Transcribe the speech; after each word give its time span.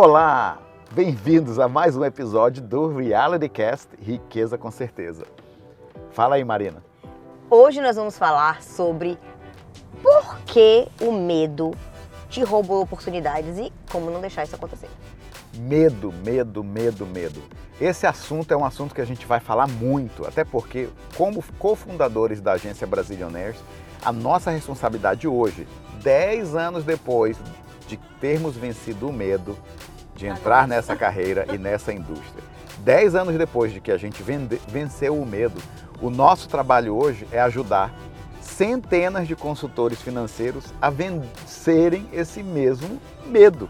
Olá, 0.00 0.62
bem-vindos 0.92 1.58
a 1.58 1.66
mais 1.66 1.96
um 1.96 2.04
episódio 2.04 2.62
do 2.62 2.86
Reality 2.86 3.48
Cast 3.48 3.88
Riqueza 4.00 4.56
com 4.56 4.70
Certeza. 4.70 5.24
Fala 6.12 6.36
aí, 6.36 6.44
Marina. 6.44 6.84
Hoje 7.50 7.80
nós 7.80 7.96
vamos 7.96 8.16
falar 8.16 8.62
sobre 8.62 9.18
por 10.00 10.38
que 10.46 10.86
o 11.00 11.10
medo 11.10 11.72
te 12.28 12.44
roubou 12.44 12.80
oportunidades 12.80 13.58
e 13.58 13.72
como 13.90 14.08
não 14.08 14.20
deixar 14.20 14.44
isso 14.44 14.54
acontecer. 14.54 14.88
Medo, 15.56 16.14
medo, 16.24 16.62
medo, 16.62 17.04
medo. 17.04 17.42
Esse 17.80 18.06
assunto 18.06 18.54
é 18.54 18.56
um 18.56 18.64
assunto 18.64 18.94
que 18.94 19.00
a 19.00 19.04
gente 19.04 19.26
vai 19.26 19.40
falar 19.40 19.66
muito, 19.66 20.24
até 20.24 20.44
porque, 20.44 20.88
como 21.16 21.42
cofundadores 21.58 22.40
da 22.40 22.52
agência 22.52 22.86
Brazilianaires, 22.86 23.58
a 24.04 24.12
nossa 24.12 24.52
responsabilidade 24.52 25.26
hoje, 25.26 25.66
10 26.04 26.54
anos 26.54 26.84
depois 26.84 27.36
de 27.88 27.96
termos 28.20 28.54
vencido 28.54 29.08
o 29.08 29.12
medo 29.12 29.56
de 30.18 30.26
entrar 30.26 30.66
nessa 30.66 30.96
carreira 30.96 31.46
e 31.54 31.56
nessa 31.56 31.92
indústria, 31.92 32.42
10 32.80 33.14
anos 33.14 33.38
depois 33.38 33.72
de 33.72 33.80
que 33.80 33.92
a 33.92 33.96
gente 33.96 34.22
venceu 34.66 35.16
o 35.16 35.24
medo, 35.24 35.60
o 36.02 36.10
nosso 36.10 36.48
trabalho 36.48 36.94
hoje 36.96 37.26
é 37.30 37.40
ajudar 37.40 37.94
centenas 38.40 39.28
de 39.28 39.36
consultores 39.36 40.02
financeiros 40.02 40.64
a 40.82 40.90
vencerem 40.90 42.08
esse 42.12 42.42
mesmo 42.42 43.00
medo. 43.26 43.68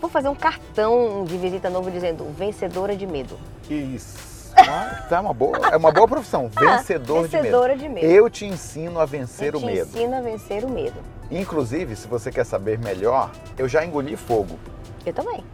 Vou 0.00 0.08
fazer 0.08 0.28
um 0.28 0.34
cartão 0.34 1.24
de 1.24 1.36
visita 1.36 1.68
novo 1.68 1.90
dizendo 1.90 2.24
vencedora 2.32 2.96
de 2.96 3.06
medo. 3.06 3.38
Isso. 3.68 4.52
Ah, 4.56 5.04
tá 5.08 5.20
uma 5.20 5.34
boa, 5.34 5.58
é 5.70 5.76
uma 5.76 5.92
boa 5.92 6.08
profissão, 6.08 6.48
vencedor 6.48 7.18
ah, 7.18 7.28
vencedora 7.28 7.76
de, 7.76 7.88
medo. 7.88 8.00
de 8.00 8.06
medo. 8.06 8.14
Eu 8.14 8.30
te 8.30 8.46
ensino 8.46 8.98
a 8.98 9.04
vencer 9.04 9.52
eu 9.52 9.60
o 9.60 9.66
medo. 9.66 9.90
te 9.90 9.98
ensino 9.98 10.16
a 10.16 10.20
vencer 10.22 10.64
o 10.64 10.70
medo. 10.70 10.96
Inclusive, 11.30 11.94
se 11.94 12.08
você 12.08 12.30
quer 12.30 12.44
saber 12.44 12.78
melhor, 12.78 13.30
eu 13.58 13.68
já 13.68 13.84
engoli 13.84 14.16
fogo. 14.16 14.58
Eu 15.04 15.12
também. 15.12 15.44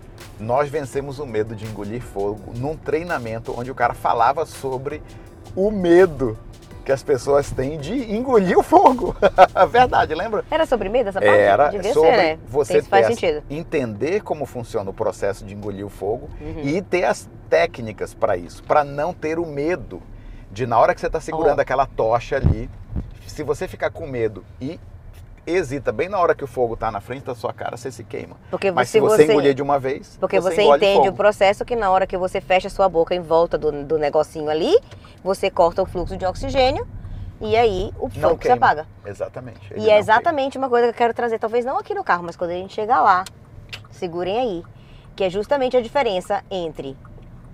Nós 0.41 0.69
vencemos 0.69 1.19
o 1.19 1.27
medo 1.27 1.55
de 1.55 1.65
engolir 1.65 2.03
fogo 2.03 2.53
num 2.57 2.77
treinamento 2.77 3.55
onde 3.59 3.71
o 3.71 3.75
cara 3.75 3.95
falava 3.95 4.45
sobre 4.45 5.03
o 5.55 5.70
medo 5.70 6.37
que 6.84 6.91
as 6.91 7.01
pessoas 7.03 7.48
têm 7.53 7.79
de 7.79 8.12
engolir 8.12 8.59
o 8.59 8.62
fogo. 8.62 9.15
Verdade, 9.71 10.15
lembra? 10.17 10.45
Era 10.51 10.67
sobre 10.67 10.89
medo 10.89 11.11
essa 11.11 11.21
parte? 11.21 11.34
Era 11.37 11.69
Devia 11.69 11.95
sobre 11.95 12.11
ser, 12.11 12.17
né? 12.17 12.39
você 12.48 12.79
Isso 12.79 12.89
faz 12.89 13.06
sentido. 13.06 13.43
entender 13.48 14.21
como 14.23 14.45
funciona 14.45 14.91
o 14.91 14.93
processo 14.93 15.45
de 15.45 15.55
engolir 15.55 15.87
o 15.87 15.89
fogo 15.89 16.29
Uhum. 16.41 16.61
e 16.65 16.83
ter 16.83 17.05
as 17.05 17.28
técnicas 17.49 18.15
para 18.15 18.37
isso, 18.37 18.65
para 18.65 18.83
não 18.83 19.15
ter 19.15 19.39
o 19.39 19.47
medo 19.47 20.03
de 20.51 20.67
na 20.67 20.77
hora 20.78 20.93
que 20.93 21.01
você 21.01 21.06
está 21.06 21.21
segurando 21.21 21.59
Oh. 21.59 21.62
aquela 21.62 21.87
tocha 21.87 22.34
ali, 22.37 22.69
se 23.28 23.45
você 23.45 23.69
ficar 23.69 23.91
com 23.91 24.06
medo 24.09 24.45
e 24.61 24.81
hesita 25.47 25.93
bem 25.93 26.09
na 26.09 26.19
hora 26.19 26.35
que 26.35 26.45
o 26.45 26.47
fogo 26.47 26.75
está 26.75 26.91
na 26.91 27.01
frente 27.01 27.25
da 27.25 27.35
sua 27.35 27.53
cara, 27.53 27.77
você 27.77 27.91
se 27.91 28.05
queima. 28.05 28.37
Porque 28.51 28.71
Mas 28.71 28.89
se 28.89 29.01
você, 29.01 29.25
você 29.27 29.33
engolir 29.33 29.55
de 29.55 29.62
uma 29.62 29.79
vez, 29.79 30.17
Porque 30.21 30.41
você, 30.41 30.62
engole 30.62 30.84
entende 30.84 31.09
o 31.09 31.12
processo 31.12 31.65
que 31.65 31.75
na 31.75 31.91
hora 31.91 32.07
que 32.07 32.17
você 32.17 32.41
fecha 32.41 32.69
sua 32.69 32.89
boca 32.89 33.15
em 33.15 33.21
volta 33.21 33.59
do, 33.59 33.84
do 33.84 33.99
negocinho 33.99 34.49
ali, 34.49 34.79
você 35.23 35.51
corta 35.51 35.83
o 35.83 35.87
fluxo 35.87 36.17
de 36.17 36.25
oxigênio 36.25 36.87
e 37.41 37.57
aí 37.57 37.93
o 37.99 38.09
fogo 38.09 38.34
se 38.34 38.39
queima. 38.39 38.57
apaga. 38.57 38.87
Exatamente. 39.05 39.75
E 39.77 39.91
é 39.91 39.99
exatamente 39.99 40.57
uma 40.57 40.69
coisa 40.69 40.87
que 40.87 40.93
eu 40.93 40.99
quero 40.99 41.15
trazer, 41.15 41.39
talvez 41.39 41.65
não 41.65 41.79
aqui 41.79 41.95
no 41.95 42.05
carro, 42.05 42.23
mas 42.23 42.37
quando 42.37 42.51
a 42.51 42.55
gente 42.55 42.73
chegar 42.73 43.01
lá, 43.03 43.25
segurem 43.91 44.39
aí, 44.39 44.62
que 45.17 45.25
é 45.25 45.31
justamente 45.31 45.77
a 45.77 45.81
diferença 45.81 46.45
entre 46.51 46.97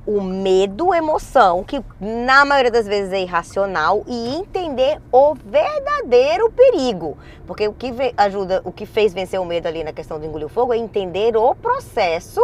o 0.09 0.23
medo, 0.23 0.95
emoção, 0.95 1.63
que 1.63 1.85
na 2.01 2.43
maioria 2.43 2.71
das 2.71 2.87
vezes 2.87 3.13
é 3.13 3.21
irracional, 3.21 4.03
e 4.07 4.37
entender 4.37 4.99
o 5.13 5.35
verdadeiro 5.35 6.51
perigo. 6.51 7.19
Porque 7.47 7.69
o 7.69 7.75
que 7.75 7.93
ajuda, 8.17 8.63
o 8.65 8.73
que 8.73 8.87
fez 8.87 9.13
vencer 9.13 9.39
o 9.39 9.45
medo 9.45 9.67
ali 9.67 9.85
na 9.85 9.93
questão 9.93 10.19
do 10.19 10.25
engolir 10.25 10.47
o 10.47 10.49
fogo 10.49 10.73
é 10.73 10.79
entender 10.79 11.37
o 11.37 11.55
processo 11.55 12.41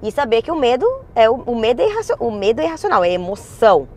e 0.00 0.12
saber 0.12 0.40
que 0.42 0.52
o 0.52 0.56
medo 0.56 0.86
é 1.16 1.28
o, 1.28 1.34
o 1.34 1.56
medo 1.56 1.82
é 1.82 1.88
irracio- 1.88 2.16
o 2.20 2.30
medo 2.30 2.60
é 2.60 2.64
irracional, 2.66 3.02
é 3.02 3.10
emoção. 3.10 3.88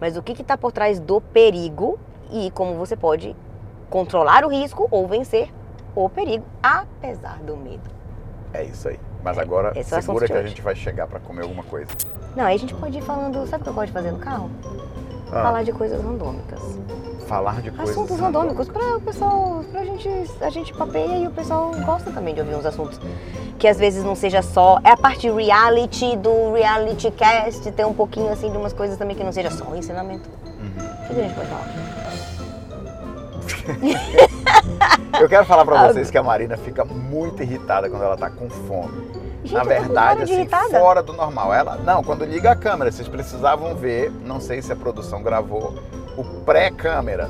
Mas 0.00 0.16
o 0.16 0.22
que 0.22 0.40
está 0.40 0.56
por 0.56 0.70
trás 0.70 1.00
do 1.00 1.20
perigo 1.20 1.98
e 2.30 2.52
como 2.52 2.74
você 2.76 2.94
pode 2.96 3.34
controlar 3.90 4.44
o 4.44 4.48
risco 4.48 4.86
ou 4.92 5.08
vencer 5.08 5.52
o 5.92 6.08
perigo, 6.08 6.44
apesar 6.62 7.38
do 7.40 7.56
medo. 7.56 7.90
É 8.54 8.62
isso 8.62 8.88
aí. 8.88 8.98
Mas 9.22 9.38
agora 9.38 9.72
esse 9.76 9.94
é 9.94 9.98
o 9.98 10.02
segura 10.02 10.26
que 10.26 10.32
a 10.32 10.42
gente 10.42 10.60
vai 10.60 10.74
chegar 10.74 11.06
para 11.06 11.20
comer 11.20 11.42
alguma 11.42 11.62
coisa. 11.62 11.90
Não, 12.34 12.44
aí 12.44 12.56
a 12.56 12.58
gente 12.58 12.74
pode 12.74 12.98
ir 12.98 13.02
falando, 13.02 13.46
sabe 13.46 13.60
o 13.60 13.64
que 13.64 13.70
eu 13.70 13.74
gosto 13.74 13.86
de 13.88 13.92
fazer 13.92 14.10
no 14.10 14.18
carro? 14.18 14.50
Ah, 15.28 15.42
Falar 15.42 15.62
de 15.62 15.72
coisas 15.72 16.02
randômicas. 16.02 16.60
falar 17.26 17.62
de 17.62 17.70
coisas 17.70 17.90
assuntos 17.90 18.18
randômicos 18.18 18.68
para 18.68 18.96
o 18.96 19.00
pessoal, 19.00 19.64
pra 19.70 19.84
gente, 19.84 20.08
a 20.40 20.50
gente 20.50 20.74
papeia 20.74 21.16
e 21.18 21.26
o 21.26 21.30
pessoal 21.30 21.70
gosta 21.86 22.10
também 22.10 22.34
de 22.34 22.40
ouvir 22.40 22.54
uns 22.54 22.66
assuntos 22.66 23.00
que 23.58 23.66
às 23.66 23.78
vezes 23.78 24.04
não 24.04 24.14
seja 24.14 24.42
só, 24.42 24.78
é 24.84 24.90
a 24.90 24.96
parte 24.96 25.30
reality 25.30 26.16
do 26.16 26.52
reality 26.52 27.10
cast, 27.12 27.70
tem 27.72 27.84
um 27.86 27.94
pouquinho 27.94 28.30
assim 28.30 28.50
de 28.50 28.58
umas 28.58 28.72
coisas 28.72 28.98
também 28.98 29.16
que 29.16 29.24
não 29.24 29.32
seja 29.32 29.50
só 29.50 29.64
um 29.64 29.76
ensinamento. 29.76 30.28
Uhum. 30.58 31.04
O 31.04 31.06
que 31.06 31.20
a 31.20 31.22
gente 31.24 31.34
pode 31.34 31.48
falar? 31.48 32.31
Eu 35.20 35.28
quero 35.28 35.44
falar 35.44 35.64
pra 35.64 35.80
Ah, 35.80 35.92
vocês 35.92 36.10
que 36.10 36.18
a 36.18 36.22
Marina 36.22 36.56
fica 36.56 36.84
muito 36.84 37.42
irritada 37.42 37.88
quando 37.88 38.02
ela 38.02 38.16
tá 38.16 38.30
com 38.30 38.48
fome. 38.50 39.22
Gente, 39.44 39.54
Na 39.54 39.64
verdade, 39.64 40.22
assim, 40.22 40.34
irritada. 40.34 40.68
fora 40.70 41.02
do 41.02 41.12
normal. 41.12 41.52
Ela, 41.52 41.76
não, 41.76 42.02
quando 42.02 42.24
liga 42.24 42.50
a 42.52 42.56
câmera, 42.56 42.90
vocês 42.90 43.08
precisavam 43.08 43.74
ver, 43.74 44.10
não 44.24 44.40
sei 44.40 44.62
se 44.62 44.72
a 44.72 44.76
produção 44.76 45.22
gravou, 45.22 45.74
o 46.16 46.24
pré-câmera, 46.44 47.28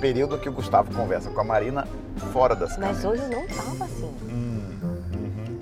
período 0.00 0.38
que 0.38 0.48
o 0.48 0.52
Gustavo 0.52 0.94
conversa 0.94 1.30
com 1.30 1.40
a 1.40 1.44
Marina 1.44 1.86
fora 2.32 2.54
das 2.54 2.74
câmeras. 2.74 2.96
Mas 2.96 3.04
hoje 3.04 3.22
eu 3.22 3.28
não 3.30 3.46
tava 3.48 3.84
assim. 3.84 4.14
Hum, 4.30 4.78
uhum. 4.82 5.60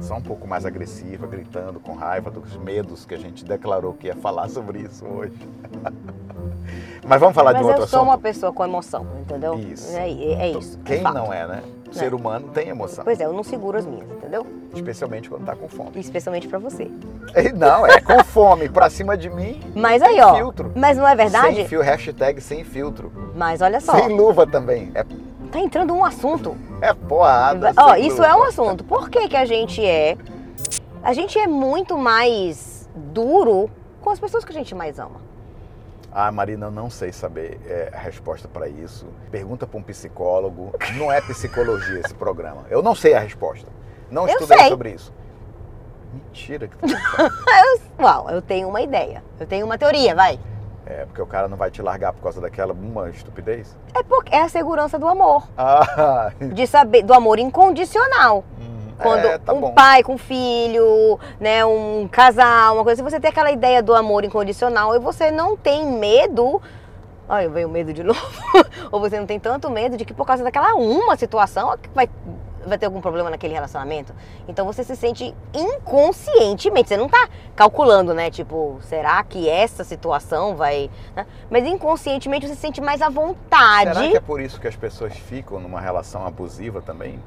Só 0.00 0.16
um 0.16 0.22
pouco 0.22 0.46
mais 0.46 0.64
agressiva, 0.64 1.26
gritando 1.26 1.80
com 1.80 1.94
raiva 1.94 2.30
dos 2.30 2.56
medos 2.56 3.04
que 3.04 3.14
a 3.14 3.18
gente 3.18 3.44
declarou 3.44 3.92
que 3.94 4.06
ia 4.06 4.16
falar 4.16 4.48
sobre 4.48 4.80
isso 4.80 5.04
hoje. 5.04 5.36
Mas 7.06 7.20
vamos 7.20 7.34
falar 7.34 7.52
Mas 7.52 7.60
de 7.60 7.64
um 7.64 7.68
eu 7.70 7.74
outro 7.74 7.88
sou 7.88 7.98
assunto? 8.00 8.10
uma 8.10 8.18
pessoa 8.18 8.52
com 8.52 8.64
emoção, 8.64 9.06
entendeu? 9.20 9.54
Isso. 9.58 9.96
É, 9.96 10.08
é- 10.10 10.32
é 10.34 10.50
isso. 10.50 10.78
é 10.84 10.88
Quem 10.88 11.00
fato. 11.02 11.14
não 11.14 11.32
é, 11.32 11.46
né? 11.46 11.62
O 11.90 11.94
ser 11.94 12.12
humano 12.12 12.48
tem 12.48 12.68
emoção, 12.70 13.04
Pois 13.04 13.20
é, 13.20 13.24
eu 13.24 13.32
não 13.32 13.44
seguro 13.44 13.78
as 13.78 13.86
minhas, 13.86 14.10
entendeu? 14.10 14.44
especialmente 14.74 15.28
quando 15.30 15.44
tá 15.44 15.54
com 15.54 15.68
fome. 15.68 15.90
Especialmente 15.94 16.48
pra 16.48 16.58
você. 16.58 16.90
Não, 17.54 17.86
é 17.86 18.00
com 18.00 18.24
fome, 18.24 18.68
pra 18.68 18.90
cima 18.90 19.16
de 19.16 19.30
mim. 19.30 19.60
Mas 19.76 20.02
aí, 20.02 20.20
ó. 20.20 20.34
filtro. 20.34 20.72
Mas 20.74 20.96
não 20.98 21.06
é 21.06 21.14
verdade? 21.14 21.54
Sem 21.54 21.68
fio, 21.68 21.80
hashtag 21.80 22.40
sem 22.40 22.64
filtro. 22.64 23.12
Mas 23.36 23.60
olha 23.62 23.80
só, 23.80 23.92
Sem 23.94 24.08
luva 24.08 24.44
também. 24.46 24.90
É, 24.94 25.04
tá 25.52 25.60
entrando 25.60 25.94
um 25.94 26.04
assunto. 26.04 26.56
é 26.80 26.92
porrada. 26.92 27.72
Ó, 27.76 27.94
isso 27.94 28.16
luva. 28.16 28.26
é 28.26 28.34
um 28.34 28.42
assunto. 28.42 28.82
Por 28.82 29.08
que, 29.08 29.28
que 29.28 29.36
a 29.36 29.44
gente 29.44 29.84
é. 29.84 30.16
A 31.02 31.12
gente 31.12 31.38
é 31.38 31.46
muito 31.46 31.96
mais 31.96 32.88
duro 32.96 33.70
com 34.00 34.10
as 34.10 34.18
pessoas 34.18 34.44
que 34.44 34.50
a 34.50 34.54
gente 34.54 34.74
mais 34.74 34.98
ama. 34.98 35.20
Ah, 36.16 36.30
Marina, 36.30 36.66
eu 36.66 36.70
não 36.70 36.88
sei 36.88 37.12
saber 37.12 37.60
é, 37.66 37.90
a 37.92 37.98
resposta 37.98 38.46
pra 38.46 38.68
isso. 38.68 39.04
Pergunta 39.32 39.66
pra 39.66 39.78
um 39.78 39.82
psicólogo. 39.82 40.72
Não 40.96 41.10
é 41.10 41.20
psicologia 41.20 41.98
esse 41.98 42.14
programa. 42.14 42.64
Eu 42.70 42.82
não 42.82 42.94
sei 42.94 43.14
a 43.14 43.18
resposta. 43.18 43.66
Não 44.10 44.28
Eu 44.28 44.34
estudei 44.34 44.58
sei. 44.58 44.68
sobre 44.68 44.90
isso. 44.92 45.12
Mentira 46.12 46.68
que 46.68 46.76
tu. 46.76 46.86
Uau, 48.00 48.30
eu 48.30 48.40
tenho 48.40 48.68
uma 48.68 48.80
ideia. 48.80 49.24
Eu 49.40 49.46
tenho 49.46 49.66
uma 49.66 49.76
teoria, 49.76 50.14
vai. 50.14 50.38
É, 50.86 51.04
porque 51.06 51.20
o 51.20 51.26
cara 51.26 51.48
não 51.48 51.56
vai 51.56 51.70
te 51.70 51.82
largar 51.82 52.12
por 52.12 52.22
causa 52.22 52.40
daquela 52.40 52.72
uma 52.74 53.08
estupidez? 53.10 53.76
É 53.94 54.02
porque 54.04 54.32
é 54.32 54.42
a 54.42 54.48
segurança 54.48 54.96
do 54.98 55.08
amor. 55.08 55.48
Ah, 55.58 56.30
De 56.54 56.64
saber, 56.66 57.02
do 57.02 57.12
amor 57.12 57.40
incondicional. 57.40 58.44
hum, 58.60 58.73
Quando 58.98 59.24
é, 59.24 59.38
tá 59.38 59.52
um 59.52 59.60
bom. 59.60 59.72
pai 59.72 60.02
com 60.02 60.16
filho, 60.16 61.18
né, 61.40 61.64
um 61.64 62.08
casal, 62.10 62.74
uma 62.74 62.84
coisa, 62.84 63.02
se 63.02 63.10
você 63.10 63.18
tem 63.18 63.30
aquela 63.30 63.50
ideia 63.50 63.82
do 63.82 63.94
amor 63.94 64.24
incondicional 64.24 64.94
e 64.94 64.98
você 64.98 65.30
não 65.30 65.56
tem 65.56 65.86
medo, 65.86 66.62
ai, 67.28 67.48
veio 67.48 67.68
medo 67.68 67.92
de 67.92 68.02
novo, 68.02 68.20
ou 68.92 69.00
você 69.00 69.18
não 69.18 69.26
tem 69.26 69.38
tanto 69.40 69.70
medo 69.70 69.96
de 69.96 70.04
que 70.04 70.14
por 70.14 70.26
causa 70.26 70.44
daquela 70.44 70.74
uma 70.74 71.16
situação 71.16 71.76
que 71.76 71.88
vai, 71.90 72.08
vai 72.64 72.78
ter 72.78 72.86
algum 72.86 73.00
problema 73.00 73.30
naquele 73.30 73.52
relacionamento. 73.52 74.14
Então 74.46 74.64
você 74.64 74.84
se 74.84 74.94
sente 74.94 75.34
inconscientemente, 75.52 76.88
você 76.88 76.96
não 76.96 77.08
tá 77.08 77.28
calculando, 77.56 78.14
né, 78.14 78.30
tipo, 78.30 78.78
será 78.82 79.22
que 79.24 79.48
essa 79.48 79.82
situação 79.82 80.54
vai, 80.54 80.88
né? 81.16 81.26
mas 81.50 81.66
inconscientemente 81.66 82.46
você 82.46 82.54
se 82.54 82.60
sente 82.60 82.80
mais 82.80 83.02
à 83.02 83.08
vontade. 83.08 83.94
Será 83.94 84.08
que 84.08 84.16
é 84.16 84.20
por 84.20 84.40
isso 84.40 84.60
que 84.60 84.68
as 84.68 84.76
pessoas 84.76 85.16
ficam 85.16 85.58
numa 85.58 85.80
relação 85.80 86.26
abusiva 86.26 86.80
também? 86.80 87.18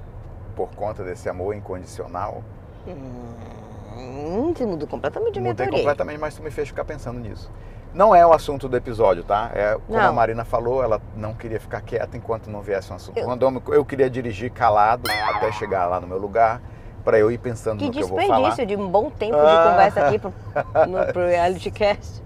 Por 0.57 0.69
conta 0.75 1.03
desse 1.03 1.29
amor 1.29 1.55
incondicional? 1.55 2.43
Hum, 3.95 4.53
você 4.55 4.65
mudou 4.65 4.87
completamente 4.87 5.39
minha 5.39 5.51
Mudei 5.53 5.67
completamente, 5.67 6.19
mas 6.19 6.35
tu 6.35 6.41
me 6.41 6.49
fez 6.49 6.67
ficar 6.67 6.83
pensando 6.83 7.19
nisso. 7.19 7.51
Não 7.93 8.13
é 8.13 8.25
o 8.25 8.33
assunto 8.33 8.67
do 8.67 8.75
episódio, 8.75 9.23
tá? 9.23 9.51
É 9.53 9.77
como 9.85 9.97
Não. 9.99 10.09
a 10.09 10.11
Marina 10.11 10.43
falou, 10.43 10.83
ela 10.83 10.99
não 11.15 11.33
queria 11.35 11.59
ficar 11.59 11.81
quieta 11.81 12.17
enquanto 12.17 12.49
não 12.49 12.61
viesse 12.61 12.91
um 12.91 12.95
assunto 12.95 13.17
Eu- 13.17 13.27
randômico. 13.27 13.71
Eu 13.73 13.85
queria 13.85 14.09
dirigir 14.09 14.51
calado 14.51 15.03
até 15.35 15.51
chegar 15.51 15.85
lá 15.85 15.99
no 16.01 16.07
meu 16.07 16.17
lugar, 16.17 16.59
para 17.05 17.19
eu 17.19 17.31
ir 17.31 17.37
pensando 17.37 17.77
Que 17.79 17.85
no 17.85 17.91
que 17.91 17.99
eu 18.01 18.07
vou 18.07 18.17
falar. 18.19 18.49
desperdício 18.49 18.65
de 18.65 18.75
um 18.75 18.89
bom 18.89 19.11
tempo 19.11 19.37
Ah. 19.37 19.63
de 19.63 19.69
conversa 19.69 20.05
aqui 20.07 20.19
pro, 20.19 20.33
no, 20.89 21.13
pro 21.13 21.21
reality 21.27 21.69
cast. 21.71 22.21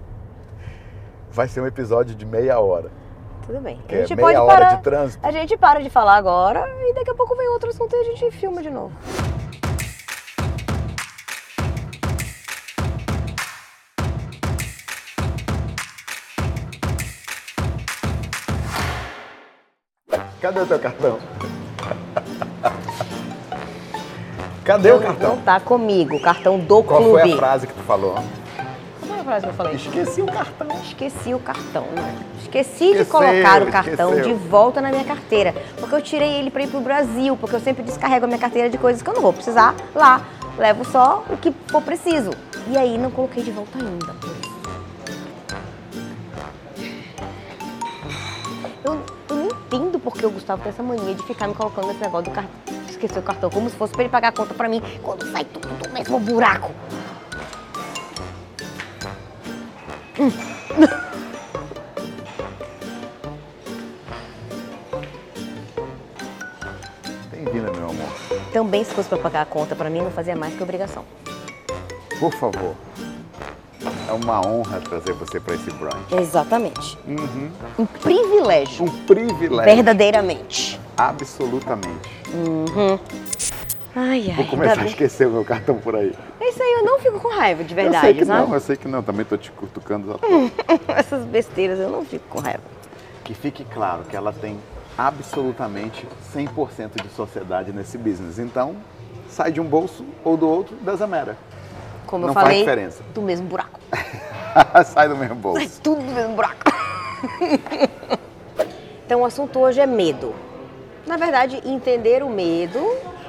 Vai 1.30 1.48
ser 1.48 1.60
um 1.60 1.66
episódio 1.66 2.14
de 2.14 2.24
meia 2.26 2.58
hora. 2.58 2.90
Tudo 3.46 3.60
bem. 3.60 3.80
Que 3.88 3.94
a 3.94 3.98
é 3.98 4.00
gente 4.02 4.12
é 4.12 4.16
meia 4.16 4.38
pode 4.38 4.38
hora 4.38 4.64
parar. 4.64 4.76
de 4.76 4.82
trânsito. 4.82 5.26
A 5.26 5.30
gente 5.30 5.56
para 5.56 5.80
de 5.82 5.90
falar 5.90 6.16
agora 6.16 6.64
e 6.88 6.94
daqui 6.94 7.10
a 7.10 7.14
pouco 7.14 7.36
vem 7.36 7.48
outro 7.48 7.70
assunto 7.70 7.94
e 7.94 8.00
a 8.00 8.04
gente 8.04 8.30
filma 8.30 8.62
de 8.62 8.70
novo. 8.70 8.92
Cadê 20.40 20.60
o 20.60 20.66
teu 20.66 20.78
cartão? 20.78 21.18
Cadê 24.64 24.90
não, 24.90 24.98
o 24.98 25.00
cartão? 25.00 25.36
Não 25.36 25.42
tá 25.42 25.60
comigo, 25.60 26.16
o 26.16 26.22
cartão 26.22 26.58
do 26.58 26.82
Qual 26.82 27.00
clube. 27.00 27.12
Qual 27.12 27.20
foi 27.22 27.32
a 27.32 27.36
frase 27.36 27.66
que 27.66 27.74
tu 27.74 27.82
falou? 27.82 28.16
Frase 29.32 29.46
que 29.46 29.50
eu 29.50 29.54
falei? 29.54 29.74
Esqueci 29.76 30.20
o 30.20 30.26
cartão. 30.26 30.68
Esqueci 30.82 31.34
o 31.34 31.38
cartão, 31.38 31.86
né? 31.92 32.18
Esqueci 32.42 32.78
de 32.78 32.90
Esqueceu, 32.90 33.06
colocar 33.06 33.62
o 33.62 33.66
cartão 33.72 34.10
esqueceu. 34.10 34.36
de 34.36 34.48
volta 34.48 34.80
na 34.82 34.90
minha 34.90 35.04
carteira. 35.04 35.54
Porque 35.78 35.94
eu 35.94 36.02
tirei 36.02 36.34
ele 36.34 36.50
para 36.50 36.64
ir 36.64 36.68
pro 36.68 36.80
Brasil, 36.82 37.34
porque 37.38 37.56
eu 37.56 37.60
sempre 37.60 37.82
descarrego 37.82 38.26
a 38.26 38.28
minha 38.28 38.38
carteira 38.38 38.68
de 38.68 38.76
coisas 38.76 39.00
que 39.00 39.08
eu 39.08 39.14
não 39.14 39.22
vou 39.22 39.32
precisar 39.32 39.74
lá. 39.94 40.20
Levo 40.58 40.84
só 40.84 41.24
o 41.30 41.36
que 41.38 41.50
for 41.68 41.80
preciso. 41.80 42.30
E 42.68 42.76
aí 42.76 42.98
não 42.98 43.10
coloquei 43.10 43.42
de 43.42 43.50
volta 43.50 43.78
ainda. 43.78 44.14
Eu, 48.84 49.00
eu 49.30 49.36
não 49.36 49.46
entendo 49.46 49.98
porque 49.98 50.26
o 50.26 50.30
Gustavo 50.30 50.62
tem 50.62 50.70
essa 50.70 50.82
mania 50.82 51.14
de 51.14 51.22
ficar 51.22 51.48
me 51.48 51.54
colocando 51.54 51.86
nesse 51.86 52.00
negócio 52.00 52.24
do 52.24 52.34
cartão. 52.34 52.52
Esqueceu 52.86 53.22
o 53.22 53.24
cartão, 53.24 53.48
como 53.48 53.70
se 53.70 53.76
fosse 53.76 53.94
pra 53.94 54.02
ele 54.02 54.10
pagar 54.10 54.28
a 54.28 54.32
conta 54.32 54.52
pra 54.52 54.68
mim 54.68 54.82
quando 55.02 55.24
sai 55.32 55.44
tudo 55.46 55.66
do 55.68 55.88
mesmo 55.90 56.20
buraco. 56.20 56.70
Bem-vinda, 67.30 67.72
meu 67.72 67.88
amor. 67.90 68.08
Também, 68.52 68.84
se 68.84 68.92
fosse 68.92 69.08
pra 69.08 69.18
pagar 69.18 69.42
a 69.42 69.46
conta 69.46 69.74
pra 69.74 69.88
mim, 69.88 70.00
não 70.02 70.10
fazia 70.10 70.36
mais 70.36 70.54
que 70.54 70.62
obrigação. 70.62 71.04
Por 72.20 72.32
favor. 72.34 72.74
É 74.08 74.12
uma 74.12 74.46
honra 74.46 74.80
trazer 74.80 75.14
você 75.14 75.40
para 75.40 75.54
esse 75.54 75.70
brunch. 75.70 76.14
Exatamente. 76.14 76.98
Uhum. 77.06 77.50
Um 77.78 77.86
privilégio. 77.86 78.84
Um 78.84 79.06
privilégio. 79.06 79.74
Verdadeiramente. 79.74 80.78
Absolutamente. 80.96 82.10
Uhum. 82.34 82.98
Ai, 83.94 84.26
ai. 84.30 84.36
Vou 84.36 84.46
começar 84.46 84.72
ainda 84.72 84.84
a 84.84 84.86
esquecer 84.86 85.26
o 85.26 85.30
meu 85.30 85.44
cartão 85.44 85.76
por 85.78 85.94
aí. 85.94 86.14
Isso 86.40 86.62
aí 86.62 86.72
eu 86.78 86.84
não 86.84 86.98
fico 86.98 87.20
com 87.20 87.28
raiva, 87.28 87.62
de 87.62 87.72
eu 87.72 87.76
sei 87.76 87.84
verdade, 87.90 88.14
que 88.18 88.24
sabe? 88.24 88.46
não, 88.46 88.54
eu 88.54 88.60
sei 88.60 88.76
que 88.76 88.88
não. 88.88 89.02
Também 89.02 89.24
tô 89.24 89.36
te 89.36 89.50
cutucando. 89.52 90.18
Essas 90.88 91.24
besteiras 91.24 91.78
eu 91.78 91.90
não 91.90 92.04
fico 92.04 92.24
com 92.28 92.40
raiva. 92.40 92.62
Que 93.22 93.34
fique 93.34 93.64
claro 93.64 94.04
que 94.04 94.16
ela 94.16 94.32
tem 94.32 94.58
absolutamente 94.96 96.06
100% 96.34 97.02
de 97.02 97.08
sociedade 97.10 97.72
nesse 97.72 97.98
business. 97.98 98.38
Então, 98.38 98.76
sai 99.28 99.52
de 99.52 99.60
um 99.60 99.64
bolso 99.64 100.04
ou 100.24 100.36
do 100.36 100.48
outro, 100.48 100.74
doesn't 100.76 101.08
matter. 101.08 101.36
Como 102.06 102.22
Não 102.22 102.30
eu 102.30 102.34
faz 102.34 102.46
falei, 102.46 102.60
diferença. 102.60 103.02
do 103.14 103.22
mesmo 103.22 103.46
buraco. 103.46 103.78
sai 104.86 105.08
do 105.08 105.16
mesmo 105.16 105.34
Sai 105.34 105.42
bolso. 105.42 105.80
tudo 105.82 106.02
do 106.02 106.12
mesmo 106.12 106.34
buraco. 106.34 106.72
então 109.06 109.20
o 109.20 109.24
assunto 109.24 109.58
hoje 109.58 109.80
é 109.80 109.86
medo. 109.86 110.34
Na 111.06 111.16
verdade, 111.16 111.60
entender 111.64 112.22
o 112.22 112.28
medo 112.30 112.80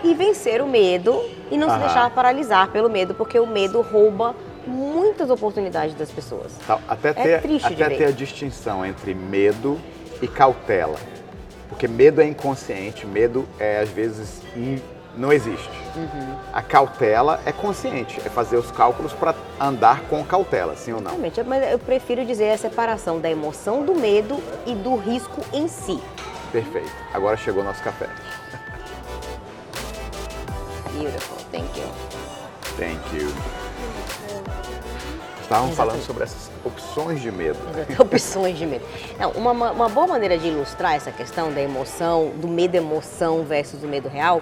e 0.04 0.14
vencer 0.14 0.62
o 0.62 0.68
medo 0.68 1.24
e 1.50 1.58
não 1.58 1.70
se 1.70 1.78
deixar 1.78 2.10
paralisar 2.10 2.70
pelo 2.70 2.90
medo, 2.90 3.14
porque 3.14 3.40
o 3.40 3.48
medo 3.48 3.82
rouba 3.82 4.36
muitas 4.66 5.30
oportunidades 5.30 5.96
das 5.96 6.12
pessoas. 6.12 6.52
Até, 6.88 7.14
ter, 7.14 7.42
triste 7.42 7.74
até 7.74 7.90
ter 7.90 8.06
a 8.06 8.12
distinção 8.12 8.86
entre 8.86 9.14
medo 9.14 9.80
e 10.22 10.28
cautela. 10.28 10.98
Porque 11.70 11.88
medo 11.88 12.22
é 12.22 12.26
inconsciente, 12.26 13.06
medo 13.06 13.48
é 13.60 13.80
às 13.80 13.90
vezes 13.90 14.42
não 15.18 15.32
existe. 15.32 15.70
Uhum. 15.96 16.36
A 16.52 16.62
cautela 16.62 17.40
é 17.46 17.52
consciente, 17.52 18.20
é 18.26 18.30
fazer 18.30 18.58
os 18.58 18.72
cálculos 18.72 19.14
para 19.14 19.36
andar 19.60 20.02
com 20.02 20.24
cautela, 20.24 20.76
sim 20.76 20.94
ou 20.94 21.02
não? 21.02 21.12
Exatamente, 21.12 21.44
mas 21.44 21.72
eu 21.72 21.80
prefiro 21.80 22.26
dizer 22.26 22.52
a 22.52 22.58
separação 22.58 23.20
da 23.20 23.30
emoção 23.30 23.84
do 23.84 23.96
medo 23.96 24.42
e 24.66 24.74
do 24.76 24.96
risco 24.96 25.42
em 25.52 25.68
si. 25.68 26.00
Perfeito. 26.52 26.92
Agora 27.14 27.38
chegou 27.38 27.62
o 27.62 27.66
nosso 27.66 27.82
café. 27.84 28.08
Beautiful, 30.94 31.38
thank 31.51 31.78
you. 31.80 31.88
Thank 32.78 33.16
you. 33.16 33.30
Exatamente. 35.45 35.75
falando 35.75 36.01
sobre 36.04 36.24
essas 36.24 36.50
opções 36.66 37.22
de 37.22 37.31
medo. 37.31 37.60
Opções 38.00 38.57
de 38.57 38.66
medo. 38.66 38.84
Não, 39.19 39.31
uma, 39.31 39.51
uma- 39.72 39.90
boa 39.90 40.07
maneira 40.07 40.38
de 40.38 40.48
ilustrar 40.48 40.95
essa 40.95 41.12
questão 41.12 41.51
da 41.51 41.62
emoção, 41.62 42.31
do 42.38 42.48
medo-emoção 42.48 43.44
versus 43.44 43.84
o 43.84 43.88
medo 43.88 44.07
real, 44.10 44.42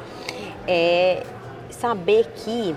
é 0.67 1.23
saber 1.69 2.27
que 2.35 2.73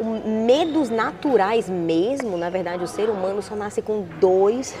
o- 0.00 0.44
medos 0.44 0.90
naturais 0.90 1.68
mesmo, 1.68 2.36
na 2.36 2.50
verdade, 2.50 2.82
o 2.82 2.88
ser 2.88 3.08
humano 3.08 3.40
só 3.42 3.54
nasce 3.54 3.80
com 3.82 4.04
dois, 4.18 4.74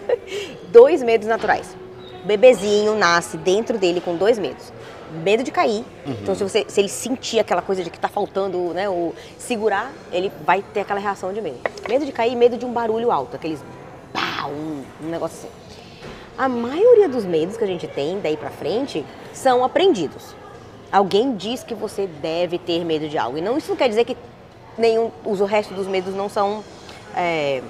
dois 0.72 1.02
medos 1.02 1.28
naturais. 1.28 1.76
O 2.24 2.26
bebezinho 2.26 2.96
nasce 2.96 3.36
dentro 3.36 3.78
dele 3.78 4.00
com 4.00 4.16
dois 4.16 4.38
medos. 4.38 4.72
Medo 5.24 5.42
de 5.42 5.50
cair. 5.50 5.84
Então, 6.06 6.34
se, 6.34 6.42
você, 6.44 6.64
se 6.68 6.80
ele 6.80 6.88
sentir 6.88 7.38
aquela 7.40 7.60
coisa 7.62 7.82
de 7.82 7.90
que 7.90 7.98
tá 7.98 8.08
faltando, 8.08 8.72
né, 8.72 8.88
o 8.88 9.12
segurar, 9.38 9.92
ele 10.12 10.30
vai 10.46 10.62
ter 10.62 10.80
aquela 10.80 11.00
reação 11.00 11.32
de 11.32 11.40
medo. 11.40 11.58
Medo 11.88 12.06
de 12.06 12.12
cair, 12.12 12.36
medo 12.36 12.56
de 12.56 12.64
um 12.64 12.72
barulho 12.72 13.10
alto, 13.10 13.34
aqueles 13.36 13.60
pá, 14.12 14.46
um, 14.46 14.82
um 15.04 15.08
negócio 15.08 15.36
assim. 15.38 15.48
A 16.38 16.48
maioria 16.48 17.08
dos 17.08 17.24
medos 17.24 17.56
que 17.56 17.64
a 17.64 17.66
gente 17.66 17.86
tem 17.88 18.20
daí 18.20 18.36
pra 18.36 18.50
frente 18.50 19.04
são 19.32 19.64
aprendidos. 19.64 20.34
Alguém 20.92 21.34
diz 21.36 21.62
que 21.62 21.74
você 21.74 22.06
deve 22.06 22.58
ter 22.58 22.84
medo 22.84 23.08
de 23.08 23.18
algo. 23.18 23.36
E 23.36 23.40
não, 23.40 23.58
isso 23.58 23.68
não 23.70 23.76
quer 23.76 23.88
dizer 23.88 24.04
que 24.04 24.16
nenhum, 24.78 25.10
os, 25.24 25.40
o 25.40 25.44
resto 25.44 25.74
dos 25.74 25.86
medos 25.86 26.14
não 26.14 26.28
são 26.28 26.64
é, 27.16 27.62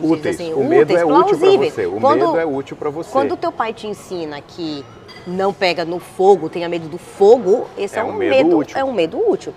Úteis. 0.00 0.36
assim, 0.40 0.52
o 0.54 0.64
medo 0.64 0.82
úteis, 0.82 1.00
é 1.00 1.04
útil 1.04 1.18
para 1.28 1.38
plausíveis. 1.38 1.74
você. 1.74 1.86
O 1.86 2.00
Quando- 2.00 2.26
medo 2.26 2.38
é 2.38 2.46
útil 2.46 2.76
para 2.76 2.90
você. 2.90 3.10
Quando 3.12 3.32
o 3.32 3.36
teu 3.36 3.52
pai 3.52 3.72
te 3.72 3.86
ensina 3.86 4.40
que 4.40 4.84
não 5.26 5.52
pega 5.52 5.84
no 5.84 5.98
fogo, 5.98 6.48
tenha 6.48 6.68
medo 6.68 6.88
do 6.88 6.98
fogo, 6.98 7.66
esse 7.76 7.96
é, 7.96 8.00
É 8.00 8.04
um, 8.04 8.10
um 8.10 8.14
medo 8.14 8.58
útil. 8.58 8.78
é 8.78 8.84
um 8.84 8.92
medo 8.92 9.18
útil. 9.18 9.54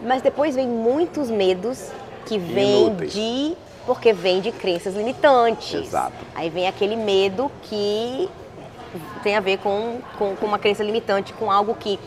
Mas 0.00 0.22
depois 0.22 0.54
vem 0.54 0.68
muitos 0.68 1.30
medos 1.30 1.90
que 2.26 2.38
vêm 2.38 2.94
de 2.96 3.56
porque 3.86 4.12
vem 4.12 4.40
de 4.40 4.50
crenças 4.50 4.94
limitantes. 4.94 5.86
Exato. 5.86 6.16
Aí 6.34 6.50
vem 6.50 6.66
aquele 6.66 6.96
medo 6.96 7.50
que 7.62 8.28
tem 9.22 9.36
a 9.36 9.40
ver 9.40 9.58
com, 9.58 10.00
com, 10.18 10.34
com 10.34 10.46
uma 10.46 10.58
crença 10.58 10.82
limitante, 10.82 11.32
com 11.32 11.50
algo 11.50 11.74
que 11.74 11.98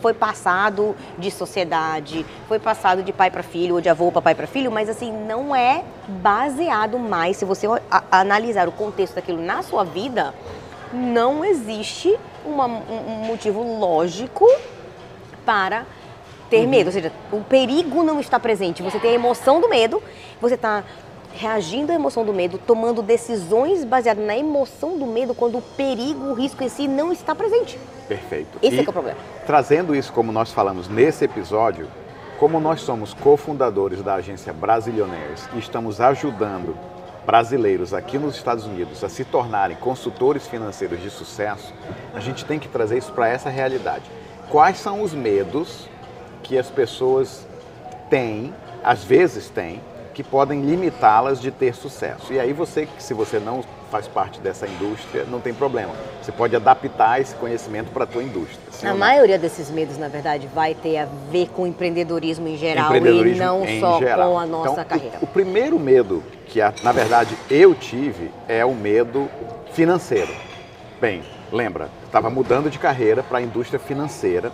foi 0.00 0.14
passado 0.14 0.96
de 1.18 1.30
sociedade, 1.30 2.24
foi 2.48 2.58
passado 2.58 3.02
de 3.02 3.12
pai 3.12 3.30
para 3.30 3.42
filho 3.42 3.74
ou 3.74 3.80
de 3.80 3.88
avô 3.88 4.10
para 4.10 4.22
pai 4.22 4.34
para 4.34 4.46
filho, 4.46 4.70
mas 4.70 4.88
assim 4.88 5.12
não 5.12 5.54
é 5.54 5.84
baseado 6.08 6.98
mais. 6.98 7.36
Se 7.36 7.44
você 7.44 7.66
analisar 8.10 8.68
o 8.68 8.72
contexto 8.72 9.14
daquilo 9.14 9.42
na 9.42 9.62
sua 9.62 9.84
vida, 9.84 10.32
não 10.92 11.44
existe 11.44 12.16
uma- 12.44 12.66
um, 12.66 13.24
motivo 13.26 13.62
lógico 13.78 14.46
para 15.44 15.84
ter 16.48 16.66
medo. 16.66 16.86
Ou 16.88 16.92
seja, 16.92 17.12
o 17.32 17.40
perigo 17.42 18.02
não 18.02 18.20
está 18.20 18.38
presente. 18.40 18.82
Você 18.82 18.98
tem 18.98 19.10
a 19.12 19.14
emoção 19.14 19.60
do 19.60 19.68
medo, 19.68 20.02
você 20.40 20.54
está 20.54 20.82
reagindo 21.32 21.92
à 21.92 21.94
emoção 21.94 22.24
do 22.24 22.32
medo, 22.32 22.58
tomando 22.58 23.02
decisões 23.02 23.84
baseadas 23.84 24.24
na 24.26 24.36
emoção 24.36 24.98
do 24.98 25.06
medo, 25.06 25.32
quando 25.32 25.58
o 25.58 25.62
perigo, 25.62 26.30
o 26.30 26.34
risco 26.34 26.62
em 26.64 26.68
si 26.68 26.88
não 26.88 27.12
está 27.12 27.34
presente. 27.36 27.78
Perfeito. 28.08 28.58
Esse 28.60 28.76
E 28.76 28.78
é 28.80 28.82
que 28.82 28.88
é 28.88 28.90
o 28.90 28.92
problema. 28.92 29.18
Trazendo 29.46 29.94
isso 29.94 30.12
como 30.12 30.32
nós 30.32 30.50
falamos 30.50 30.88
nesse 30.88 31.24
episódio, 31.24 31.86
como 32.38 32.58
nós 32.58 32.80
somos 32.80 33.14
cofundadores 33.14 34.02
da 34.02 34.14
agência 34.14 34.52
Brasilionaires 34.52 35.48
e 35.54 35.58
estamos 35.60 36.00
ajudando 36.00 36.76
brasileiros 37.30 37.94
aqui 37.94 38.18
nos 38.18 38.34
Estados 38.34 38.66
Unidos 38.66 39.04
a 39.04 39.08
se 39.08 39.24
tornarem 39.24 39.76
consultores 39.76 40.48
financeiros 40.48 41.00
de 41.00 41.08
sucesso, 41.08 41.72
a 42.12 42.18
gente 42.18 42.44
tem 42.44 42.58
que 42.58 42.66
trazer 42.66 42.98
isso 42.98 43.12
para 43.12 43.28
essa 43.28 43.48
realidade. 43.48 44.02
Quais 44.48 44.78
são 44.78 45.00
os 45.00 45.14
medos 45.14 45.88
que 46.42 46.58
as 46.58 46.68
pessoas 46.68 47.46
têm, 48.10 48.52
às 48.82 49.04
vezes 49.04 49.48
têm, 49.48 49.80
que 50.12 50.24
podem 50.24 50.62
limitá-las 50.62 51.40
de 51.40 51.52
ter 51.52 51.72
sucesso? 51.72 52.32
E 52.32 52.40
aí 52.40 52.52
você, 52.52 52.88
se 52.98 53.14
você 53.14 53.38
não 53.38 53.62
faz 53.90 54.06
parte 54.06 54.40
dessa 54.40 54.66
indústria, 54.66 55.24
não 55.24 55.40
tem 55.40 55.52
problema. 55.52 55.92
Você 56.22 56.30
pode 56.30 56.54
adaptar 56.54 57.20
esse 57.20 57.34
conhecimento 57.34 57.90
para 57.90 58.04
a 58.04 58.06
tua 58.06 58.22
indústria. 58.22 58.60
sim 58.70 58.86
A 58.86 58.94
maioria 58.94 59.38
desses 59.38 59.70
medos, 59.70 59.98
na 59.98 60.08
verdade, 60.08 60.48
vai 60.54 60.74
ter 60.74 60.98
a 60.98 61.08
ver 61.30 61.48
com 61.48 61.66
empreendedorismo 61.66 62.46
em 62.46 62.56
geral 62.56 62.86
empreendedorismo 62.86 63.42
e 63.42 63.44
não 63.44 63.80
só 63.80 63.98
geral. 63.98 64.30
com 64.30 64.38
a 64.38 64.46
nossa 64.46 64.70
Então, 64.72 64.82
o- 64.84 64.86
carreira. 64.86 65.18
O, 65.20 65.26
primeiro 65.26 65.78
medo 65.78 66.22
que, 66.46 66.60
a- 66.60 66.72
na 66.82 66.92
verdade, 66.92 67.36
eu 67.50 67.74
tive 67.74 68.30
é 68.48 68.64
o 68.64 68.74
medo 68.74 69.28
financeiro. 69.72 70.32
Bem, 71.00 71.22
lembra, 71.52 71.88
estava 72.06 72.30
mudando 72.30 72.70
de 72.70 72.78
carreira 72.78 73.22
para 73.22 73.38
a 73.38 73.42
indústria 73.42 73.78
financeira 73.80 74.52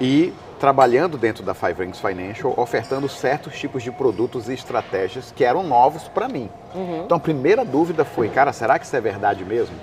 e 0.00 0.32
trabalhando 0.58 1.18
dentro 1.18 1.42
da 1.44 1.54
Five 1.54 1.84
Rings 1.84 2.00
Financial, 2.00 2.52
ofertando 2.56 3.08
certos 3.08 3.58
tipos 3.58 3.82
de 3.82 3.90
produtos 3.90 4.48
e 4.48 4.54
estratégias 4.54 5.32
que 5.34 5.44
eram 5.44 5.62
novos 5.62 6.04
para 6.08 6.28
mim. 6.28 6.48
Uhum. 6.74 7.02
Então, 7.04 7.16
a 7.16 7.20
primeira 7.20 7.64
dúvida 7.64 8.04
foi, 8.04 8.28
cara, 8.28 8.52
será 8.52 8.78
que 8.78 8.86
isso 8.86 8.96
é 8.96 9.00
verdade 9.00 9.44
mesmo? 9.44 9.76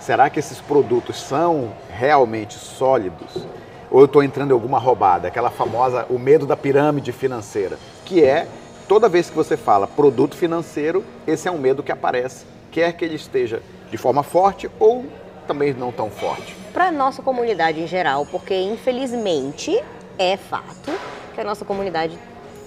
Será 0.00 0.28
que 0.30 0.38
esses 0.38 0.60
produtos 0.60 1.20
são 1.20 1.72
realmente 1.88 2.54
sólidos? 2.54 3.46
Ou 3.90 4.00
eu 4.00 4.06
estou 4.06 4.22
entrando 4.22 4.50
em 4.50 4.54
alguma 4.54 4.78
roubada? 4.78 5.28
Aquela 5.28 5.50
famosa, 5.50 6.06
o 6.08 6.18
medo 6.18 6.46
da 6.46 6.56
pirâmide 6.56 7.12
financeira, 7.12 7.78
que 8.04 8.24
é, 8.24 8.46
toda 8.88 9.08
vez 9.08 9.28
que 9.28 9.36
você 9.36 9.56
fala 9.56 9.86
produto 9.86 10.36
financeiro, 10.36 11.04
esse 11.26 11.46
é 11.46 11.50
um 11.50 11.58
medo 11.58 11.82
que 11.82 11.92
aparece, 11.92 12.46
quer 12.70 12.92
que 12.94 13.04
ele 13.04 13.16
esteja 13.16 13.62
de 13.90 13.96
forma 13.96 14.22
forte 14.22 14.70
ou 14.80 15.04
também 15.46 15.74
não 15.74 15.92
tão 15.92 16.10
forte? 16.10 16.56
Para 16.72 16.86
a 16.86 16.92
nossa 16.92 17.22
comunidade 17.22 17.80
em 17.80 17.86
geral, 17.86 18.26
porque 18.26 18.54
infelizmente 18.54 19.82
é 20.18 20.36
fato 20.36 20.92
que 21.34 21.40
a 21.40 21.44
nossa 21.44 21.64
comunidade 21.64 22.18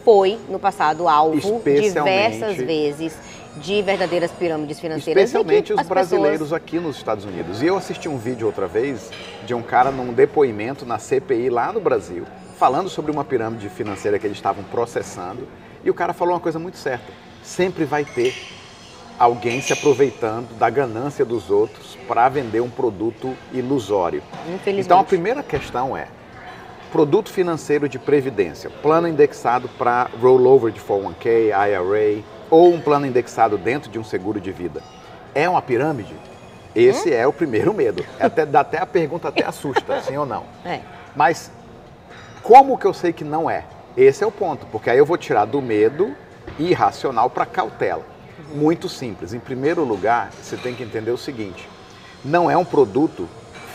foi 0.03 0.39
no 0.49 0.59
passado 0.59 1.07
alvo 1.07 1.61
diversas 1.63 2.57
vezes 2.57 3.17
de 3.57 3.81
verdadeiras 3.81 4.31
pirâmides 4.31 4.79
financeiras. 4.79 5.23
Especialmente 5.23 5.73
os 5.73 5.87
brasileiros 5.87 6.39
pessoas... 6.39 6.53
aqui 6.53 6.79
nos 6.79 6.97
Estados 6.97 7.25
Unidos. 7.25 7.61
E 7.61 7.67
eu 7.67 7.77
assisti 7.77 8.07
um 8.09 8.17
vídeo 8.17 8.45
outra 8.45 8.67
vez 8.67 9.09
de 9.45 9.53
um 9.53 9.61
cara 9.61 9.91
num 9.91 10.13
depoimento 10.13 10.85
na 10.85 10.99
CPI 10.99 11.49
lá 11.49 11.71
no 11.71 11.79
Brasil, 11.79 12.25
falando 12.59 12.89
sobre 12.89 13.11
uma 13.11 13.23
pirâmide 13.23 13.69
financeira 13.69 14.19
que 14.19 14.27
eles 14.27 14.37
estavam 14.37 14.63
processando. 14.65 15.47
E 15.83 15.89
o 15.89 15.93
cara 15.93 16.13
falou 16.13 16.33
uma 16.33 16.39
coisa 16.39 16.59
muito 16.59 16.77
certa: 16.77 17.11
sempre 17.41 17.85
vai 17.85 18.03
ter 18.03 18.35
alguém 19.17 19.61
se 19.61 19.71
aproveitando 19.71 20.53
da 20.57 20.69
ganância 20.69 21.23
dos 21.23 21.49
outros 21.49 21.97
para 22.07 22.27
vender 22.27 22.59
um 22.59 22.69
produto 22.69 23.33
ilusório. 23.53 24.21
Então 24.67 24.99
a 24.99 25.03
primeira 25.03 25.41
questão 25.41 25.95
é: 25.95 26.07
produto 26.91 27.31
financeiro 27.31 27.89
de 27.89 27.99
previdência, 27.99 28.69
plano 28.69 29.07
indexado 29.07 29.69
para 29.77 30.09
rollover 30.21 30.71
de 30.71 30.79
401k, 30.79 31.49
IRA, 31.49 32.23
ou 32.49 32.73
um 32.73 32.79
plano 32.79 33.05
indexado 33.05 33.57
dentro 33.57 33.89
de 33.89 33.99
um 33.99 34.03
seguro 34.03 34.39
de 34.39 34.51
vida 34.51 34.81
é 35.35 35.47
uma 35.49 35.61
pirâmide? 35.61 36.15
Esse 36.73 37.09
hum? 37.09 37.13
é 37.13 37.27
o 37.27 37.33
primeiro 37.33 37.73
medo. 37.73 38.03
É 38.17 38.25
até, 38.25 38.45
dá 38.45 38.61
até 38.61 38.79
a 38.79 38.85
pergunta 38.85 39.27
até 39.27 39.43
assusta, 39.45 39.99
sim 40.01 40.15
ou 40.15 40.25
não. 40.25 40.45
É. 40.63 40.79
Mas 41.13 41.51
como 42.41 42.77
que 42.77 42.85
eu 42.85 42.93
sei 42.93 43.11
que 43.11 43.25
não 43.25 43.49
é? 43.49 43.65
Esse 43.97 44.23
é 44.23 44.27
o 44.27 44.31
ponto, 44.31 44.65
porque 44.67 44.89
aí 44.89 44.97
eu 44.97 45.05
vou 45.05 45.17
tirar 45.17 45.45
do 45.45 45.61
medo 45.61 46.15
irracional 46.57 47.29
para 47.29 47.45
cautela. 47.45 48.03
Uhum. 48.39 48.57
Muito 48.57 48.87
simples. 48.89 49.33
Em 49.33 49.39
primeiro 49.39 49.83
lugar, 49.83 50.31
você 50.31 50.57
tem 50.57 50.73
que 50.73 50.83
entender 50.83 51.11
o 51.11 51.17
seguinte: 51.17 51.67
não 52.23 52.49
é 52.49 52.57
um 52.57 52.65
produto 52.65 53.27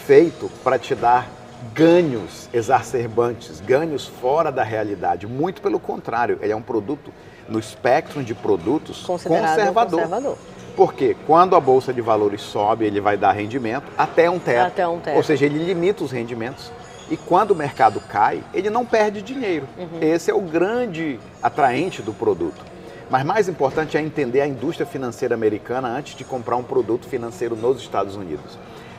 feito 0.06 0.50
para 0.64 0.78
te 0.78 0.94
dar 0.94 1.28
ganhos 1.74 2.48
exacerbantes, 2.52 3.60
ganhos 3.60 4.06
fora 4.06 4.50
da 4.50 4.62
realidade. 4.62 5.26
Muito 5.26 5.62
pelo 5.62 5.78
contrário, 5.78 6.38
ele 6.40 6.52
é 6.52 6.56
um 6.56 6.62
produto 6.62 7.12
no 7.48 7.58
espectro 7.58 8.22
de 8.22 8.34
produtos 8.34 9.02
conservador. 9.02 10.00
conservador. 10.00 10.38
Porque 10.76 11.16
quando 11.26 11.56
a 11.56 11.60
bolsa 11.60 11.92
de 11.92 12.00
valores 12.00 12.40
sobe, 12.40 12.84
ele 12.84 13.00
vai 13.00 13.16
dar 13.16 13.32
rendimento 13.32 13.84
até 13.98 14.30
um 14.30 14.38
teto. 14.38 14.66
Até 14.66 14.86
um 14.86 14.98
teto. 14.98 15.16
Ou 15.16 15.22
seja, 15.22 15.46
ele 15.46 15.58
limita 15.58 16.04
os 16.04 16.12
rendimentos. 16.12 16.72
E 17.10 17.16
quando 17.16 17.50
o 17.50 17.56
mercado 17.56 18.00
cai, 18.00 18.42
ele 18.54 18.70
não 18.70 18.86
perde 18.86 19.20
dinheiro. 19.20 19.66
Uhum. 19.76 19.98
Esse 20.00 20.30
é 20.30 20.34
o 20.34 20.40
grande 20.40 21.18
atraente 21.42 22.00
do 22.02 22.12
produto. 22.12 22.64
Mas 23.10 23.24
mais 23.24 23.48
importante 23.48 23.96
é 23.96 24.00
entender 24.00 24.40
a 24.40 24.46
indústria 24.46 24.86
financeira 24.86 25.34
americana 25.34 25.88
antes 25.88 26.14
de 26.14 26.22
comprar 26.22 26.56
um 26.56 26.62
produto 26.62 27.08
financeiro 27.08 27.56
nos 27.56 27.80
Estados 27.80 28.14
Unidos. 28.14 28.56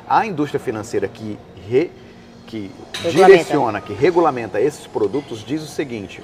A 0.08 0.26
indústria 0.26 0.60
financeira 0.60 1.08
que, 1.08 1.40
re, 1.66 1.90
que 2.52 2.70
direciona, 3.10 3.80
que 3.80 3.94
regulamenta 3.94 4.60
esses 4.60 4.86
produtos 4.86 5.40
diz 5.44 5.64
o 5.64 5.68
seguinte: 5.68 6.22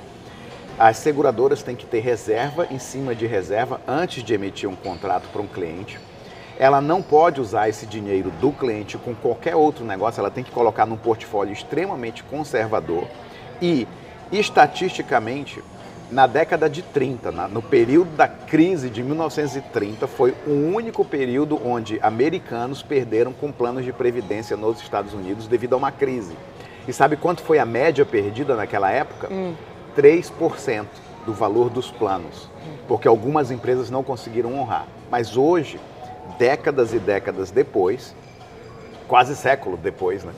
as 0.77 0.97
seguradoras 0.97 1.63
têm 1.63 1.75
que 1.75 1.85
ter 1.85 2.01
reserva 2.01 2.67
em 2.69 2.77
cima 2.77 3.15
de 3.15 3.25
reserva 3.25 3.79
antes 3.87 4.21
de 4.21 4.33
emitir 4.33 4.69
um 4.69 4.75
contrato 4.75 5.29
para 5.31 5.41
um 5.41 5.47
cliente. 5.47 5.97
Ela 6.59 6.81
não 6.81 7.01
pode 7.01 7.39
usar 7.39 7.69
esse 7.69 7.85
dinheiro 7.85 8.29
do 8.41 8.51
cliente 8.51 8.97
com 8.97 9.15
qualquer 9.15 9.55
outro 9.55 9.85
negócio, 9.85 10.19
ela 10.19 10.31
tem 10.31 10.43
que 10.43 10.51
colocar 10.51 10.85
num 10.85 10.97
portfólio 10.97 11.53
extremamente 11.53 12.23
conservador. 12.23 13.07
E, 13.61 13.87
estatisticamente, 14.31 15.63
na 16.09 16.25
década 16.25 16.69
de 16.69 16.81
30, 16.81 17.31
no 17.49 17.61
período 17.61 18.15
da 18.15 18.27
crise 18.27 18.89
de 18.89 19.03
1930, 19.03 20.07
foi 20.07 20.33
o 20.45 20.51
único 20.51 21.03
período 21.03 21.59
onde 21.65 21.99
americanos 22.01 22.81
perderam 22.81 23.33
com 23.33 23.51
planos 23.51 23.83
de 23.83 23.91
previdência 23.91 24.55
nos 24.55 24.81
Estados 24.81 25.13
Unidos 25.13 25.47
devido 25.47 25.73
a 25.73 25.77
uma 25.77 25.91
crise. 25.91 26.35
E 26.87 26.93
sabe 26.93 27.17
quanto 27.17 27.41
foi 27.41 27.59
a 27.59 27.65
média 27.65 28.05
perdida 28.05 28.55
naquela 28.55 28.89
época? 28.89 29.27
Hum. 29.31 29.53
3% 29.97 30.85
do 31.25 31.33
valor 31.33 31.69
dos 31.69 31.91
planos, 31.91 32.49
porque 32.87 33.07
algumas 33.07 33.51
empresas 33.51 33.89
não 33.89 34.01
conseguiram 34.01 34.57
honrar. 34.57 34.87
Mas 35.11 35.35
hoje, 35.35 35.77
décadas 36.39 36.93
e 36.93 36.99
décadas 36.99 37.51
depois, 37.51 38.15
quase 39.07 39.35
século 39.35 39.75
depois, 39.75 40.23
né? 40.23 40.31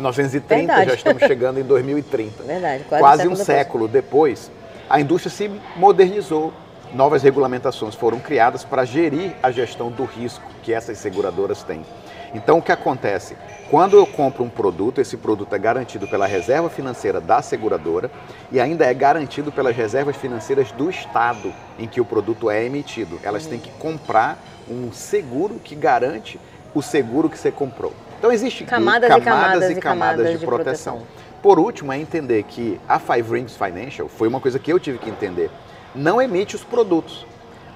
1930, 0.00 0.66
Verdade. 0.66 0.88
já 0.88 0.94
estamos 0.94 1.22
chegando 1.22 1.60
em 1.60 1.62
2030. 1.62 2.42
Verdade, 2.44 2.84
quase, 2.84 3.02
quase 3.02 3.28
um 3.28 3.36
século 3.36 3.86
depois. 3.86 4.48
depois, 4.48 4.59
a 4.90 5.00
indústria 5.00 5.30
se 5.30 5.48
modernizou, 5.76 6.52
novas 6.92 7.22
regulamentações 7.22 7.94
foram 7.94 8.18
criadas 8.18 8.64
para 8.64 8.84
gerir 8.84 9.36
a 9.40 9.52
gestão 9.52 9.88
do 9.88 10.04
risco 10.04 10.44
que 10.64 10.72
essas 10.72 10.98
seguradoras 10.98 11.62
têm. 11.62 11.86
Então, 12.34 12.58
o 12.58 12.62
que 12.62 12.72
acontece? 12.72 13.36
Quando 13.70 13.96
eu 13.96 14.04
compro 14.04 14.42
um 14.42 14.48
produto, 14.48 15.00
esse 15.00 15.16
produto 15.16 15.54
é 15.54 15.58
garantido 15.60 16.08
pela 16.08 16.26
reserva 16.26 16.68
financeira 16.68 17.20
da 17.20 17.40
seguradora 17.40 18.10
e 18.50 18.60
ainda 18.60 18.84
é 18.84 18.92
garantido 18.92 19.52
pelas 19.52 19.76
reservas 19.76 20.16
financeiras 20.16 20.72
do 20.72 20.90
Estado 20.90 21.52
em 21.78 21.86
que 21.86 22.00
o 22.00 22.04
produto 22.04 22.50
é 22.50 22.64
emitido. 22.64 23.18
Elas 23.22 23.46
têm 23.46 23.60
que 23.60 23.70
comprar 23.72 24.38
um 24.68 24.92
seguro 24.92 25.60
que 25.62 25.76
garante 25.76 26.38
o 26.74 26.82
seguro 26.82 27.30
que 27.30 27.38
você 27.38 27.52
comprou. 27.52 27.92
Então, 28.18 28.32
existem 28.32 28.66
camadas, 28.66 29.08
camadas, 29.08 29.20
e 29.22 29.24
camadas, 29.24 29.70
e 29.70 29.80
camadas, 29.80 30.26
de, 30.32 30.38
de 30.38 30.46
proteção. 30.46 30.98
proteção. 30.98 31.29
Por 31.42 31.58
último, 31.58 31.90
é 31.90 31.98
entender 31.98 32.42
que 32.42 32.78
a 32.86 32.98
Five 32.98 33.32
Rings 33.32 33.56
Financial 33.56 34.06
foi 34.08 34.28
uma 34.28 34.40
coisa 34.40 34.58
que 34.58 34.70
eu 34.70 34.78
tive 34.78 34.98
que 34.98 35.08
entender. 35.08 35.50
Não 35.94 36.20
emite 36.20 36.54
os 36.54 36.62
produtos. 36.62 37.24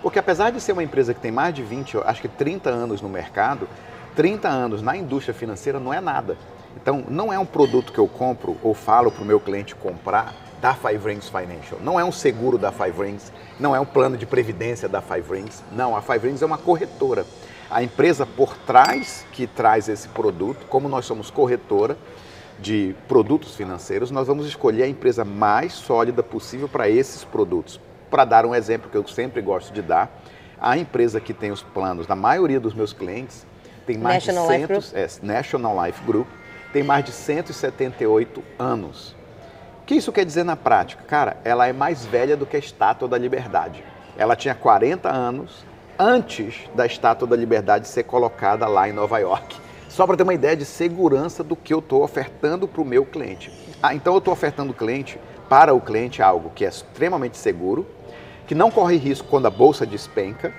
Porque 0.03 0.19
apesar 0.19 0.51
de 0.51 0.61
ser 0.61 0.73
uma 0.73 0.83
empresa 0.83 1.15
que 1.15 1.21
tem 1.21 1.33
mais 1.33 1.55
de 1.55 1.63
20, 1.63 1.97
acho 2.05 2.21
que 2.21 2.29
30 2.29 2.69
anos 2.69 3.01
no 3.01 3.09
mercado, 3.09 3.67
30 4.15 4.49
anos 4.49 4.83
na 4.83 4.95
indústria 4.95 5.33
financeira 5.33 5.81
não 5.81 5.95
é 5.95 6.01
nada. 6.01 6.37
Então, 6.77 7.05
não 7.09 7.33
é 7.33 7.39
um 7.39 7.47
produto 7.47 7.91
que 7.91 7.99
eu 7.99 8.07
compro 8.07 8.59
ou 8.63 8.75
falo 8.75 9.11
para 9.11 9.23
o 9.23 9.25
meu 9.25 9.41
cliente 9.41 9.75
comprar 9.75 10.35
da 10.61 10.75
Five 10.75 11.09
Rings 11.09 11.31
Financial. 11.31 11.81
Não 11.83 11.99
é 11.99 12.05
um 12.05 12.13
seguro 12.13 12.59
da 12.59 12.71
Five 12.71 13.03
Rings, 13.03 13.33
não 13.59 13.75
é 13.75 13.81
um 13.81 13.87
plano 13.87 14.19
de 14.19 14.27
previdência 14.27 14.91
da 14.91 15.01
Five 15.01 15.33
Rings. 15.33 15.63
Não, 15.73 15.97
a 15.97 16.03
Five 16.03 16.29
Rings 16.29 16.43
é 16.43 16.47
uma 16.47 16.59
corretora. 16.59 17.25
A 17.71 17.83
empresa 17.83 18.27
por 18.27 18.55
trás 18.59 19.25
que 19.33 19.47
traz 19.47 19.89
esse 19.89 20.09
produto, 20.09 20.67
como 20.69 20.87
nós 20.87 21.07
somos 21.07 21.31
corretora 21.31 21.97
de 22.59 22.95
produtos 23.09 23.57
financeiros, 23.57 24.11
nós 24.11 24.27
vamos 24.27 24.47
escolher 24.47 24.85
a 24.85 24.89
empresa 24.89 25.25
mais 25.25 25.73
sólida 25.73 26.23
possível 26.23 26.69
para 26.69 26.89
esses 26.89 27.25
produtos. 27.25 27.81
Para 28.11 28.25
dar 28.25 28.47
um 28.47 28.55
exemplo 28.55 28.91
que 28.91 28.97
eu 28.97 29.07
sempre 29.07 29.43
gosto 29.43 29.73
de 29.73 29.83
dar, 29.83 30.21
a 30.61 30.79
empresa 30.79 31.21
que 31.21 31.35
tem 31.35 31.51
os 31.51 31.63
planos 31.63 32.07
da 32.07 32.15
maioria 32.15 32.61
dos 32.61 32.75
meus 32.75 32.93
clientes 32.93 33.47
tem 33.87 33.99
mais 33.99 34.27
National 34.27 34.49
de 34.49 34.67
100, 34.67 34.77
Life? 34.77 34.97
É, 34.97 35.27
National 35.27 35.85
Life 35.85 36.03
Group, 36.05 36.29
tem 36.73 36.83
mais 36.83 37.05
de 37.05 37.13
178 37.13 38.43
anos. 38.59 39.15
O 39.83 39.85
que 39.87 39.95
isso 39.95 40.11
quer 40.11 40.25
dizer 40.25 40.45
na 40.45 40.57
prática? 40.57 41.05
Cara, 41.07 41.37
ela 41.45 41.67
é 41.67 41.73
mais 41.73 42.07
velha 42.07 42.37
do 42.37 42.47
que 42.47 42.57
a 42.57 42.59
Estátua 42.59 43.07
da 43.07 43.19
Liberdade. 43.19 43.85
Ela 44.17 44.35
tinha 44.35 44.55
40 44.55 45.11
anos 45.11 45.65
antes 45.99 46.63
da 46.75 46.87
Estátua 46.87 47.29
da 47.29 47.37
Liberdade 47.37 47.87
ser 47.87 48.05
colocada 48.05 48.67
lá 48.67 48.89
em 48.89 48.93
Nova 48.93 49.19
York. 49.19 49.57
Só 49.95 50.09
para 50.09 50.17
ter 50.17 50.25
uma 50.25 50.35
ideia 50.35 50.57
de 50.57 50.65
segurança 50.65 51.45
do 51.45 51.55
que 51.55 51.73
eu 51.73 51.79
estou 51.79 52.03
ofertando 52.03 52.67
para 52.67 52.83
o 52.83 52.85
meu 52.85 53.07
cliente. 53.07 53.53
Ah, 53.81 53.95
então 53.95 54.13
eu 54.13 54.19
estou 54.19 54.35
ofertando 54.35 54.73
o 54.73 54.75
cliente, 54.75 55.21
para 55.49 55.73
o 55.73 55.81
cliente 55.81 56.21
algo 56.21 56.51
que 56.53 56.65
é 56.65 56.69
extremamente 56.69 57.37
seguro, 57.37 57.87
que 58.45 58.57
não 58.57 58.73
corre 58.73 58.97
risco 58.97 59.29
quando 59.29 59.47
a 59.47 59.51
bolsa 59.51 59.87
despenca, 59.87 60.53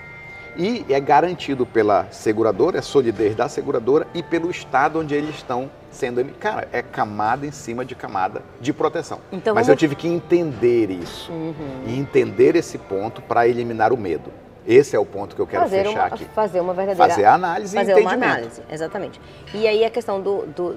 e 0.56 0.86
é 0.88 1.02
garantido 1.02 1.66
pela 1.66 2.08
seguradora, 2.12 2.78
é 2.78 2.82
solidez 2.82 3.36
da 3.36 3.50
seguradora 3.50 4.08
e 4.14 4.24
pelo 4.24 4.50
estado 4.50 5.00
onde 5.00 5.14
eles 5.14 5.36
estão 5.36 5.70
sendo. 5.92 6.24
Cara, 6.40 6.70
é 6.72 6.82
camada 6.82 7.46
em 7.46 7.52
cima 7.52 7.84
de 7.84 7.94
camada 7.94 8.42
de 8.62 8.72
proteção. 8.72 9.20
Então, 9.34 9.54
Mas 9.54 9.68
vamos... 9.68 9.76
eu 9.76 9.76
tive 9.76 9.96
que 9.96 10.08
entender 10.08 10.90
isso 10.90 11.30
uhum. 11.30 11.84
e 11.86 12.00
entender 12.00 12.56
esse 12.56 12.78
ponto 12.78 13.22
para 13.22 13.46
eliminar 13.50 13.92
o 13.92 13.98
medo. 13.98 14.32
Esse 14.68 14.96
é 14.96 15.00
o 15.00 15.06
ponto 15.06 15.36
que 15.36 15.42
eu 15.42 15.48
quero 15.48 15.64
fazer 15.64 15.86
fechar 15.86 16.00
uma, 16.00 16.06
aqui. 16.08 16.26
Fazer 16.34 16.60
uma 16.60 16.74
verdadeira 16.74 17.10
fazer 17.10 17.26
a 17.26 17.34
análise 17.34 17.76
fazer 17.76 17.92
e 17.92 17.94
entendimento. 17.94 18.18
uma 18.18 18.34
análise, 18.34 18.62
exatamente. 18.70 19.22
E 19.54 19.68
aí 19.68 19.86
a 19.86 19.90
questão 19.90 20.22
do, 20.22 20.46
do 20.48 20.76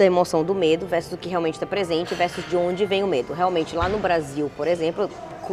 da 0.00 0.04
emoção 0.06 0.42
do 0.42 0.54
medo 0.54 0.86
versus 0.86 1.12
o 1.12 1.16
que 1.18 1.28
realmente 1.28 1.54
está 1.54 1.66
presente 1.66 2.14
versus 2.14 2.48
de 2.48 2.56
onde 2.56 2.86
vem 2.86 3.02
o 3.02 3.06
medo. 3.06 3.34
Realmente 3.34 3.76
lá 3.76 3.86
no 3.88 3.98
Brasil, 3.98 4.50
por 4.56 4.66
exemplo, 4.66 5.10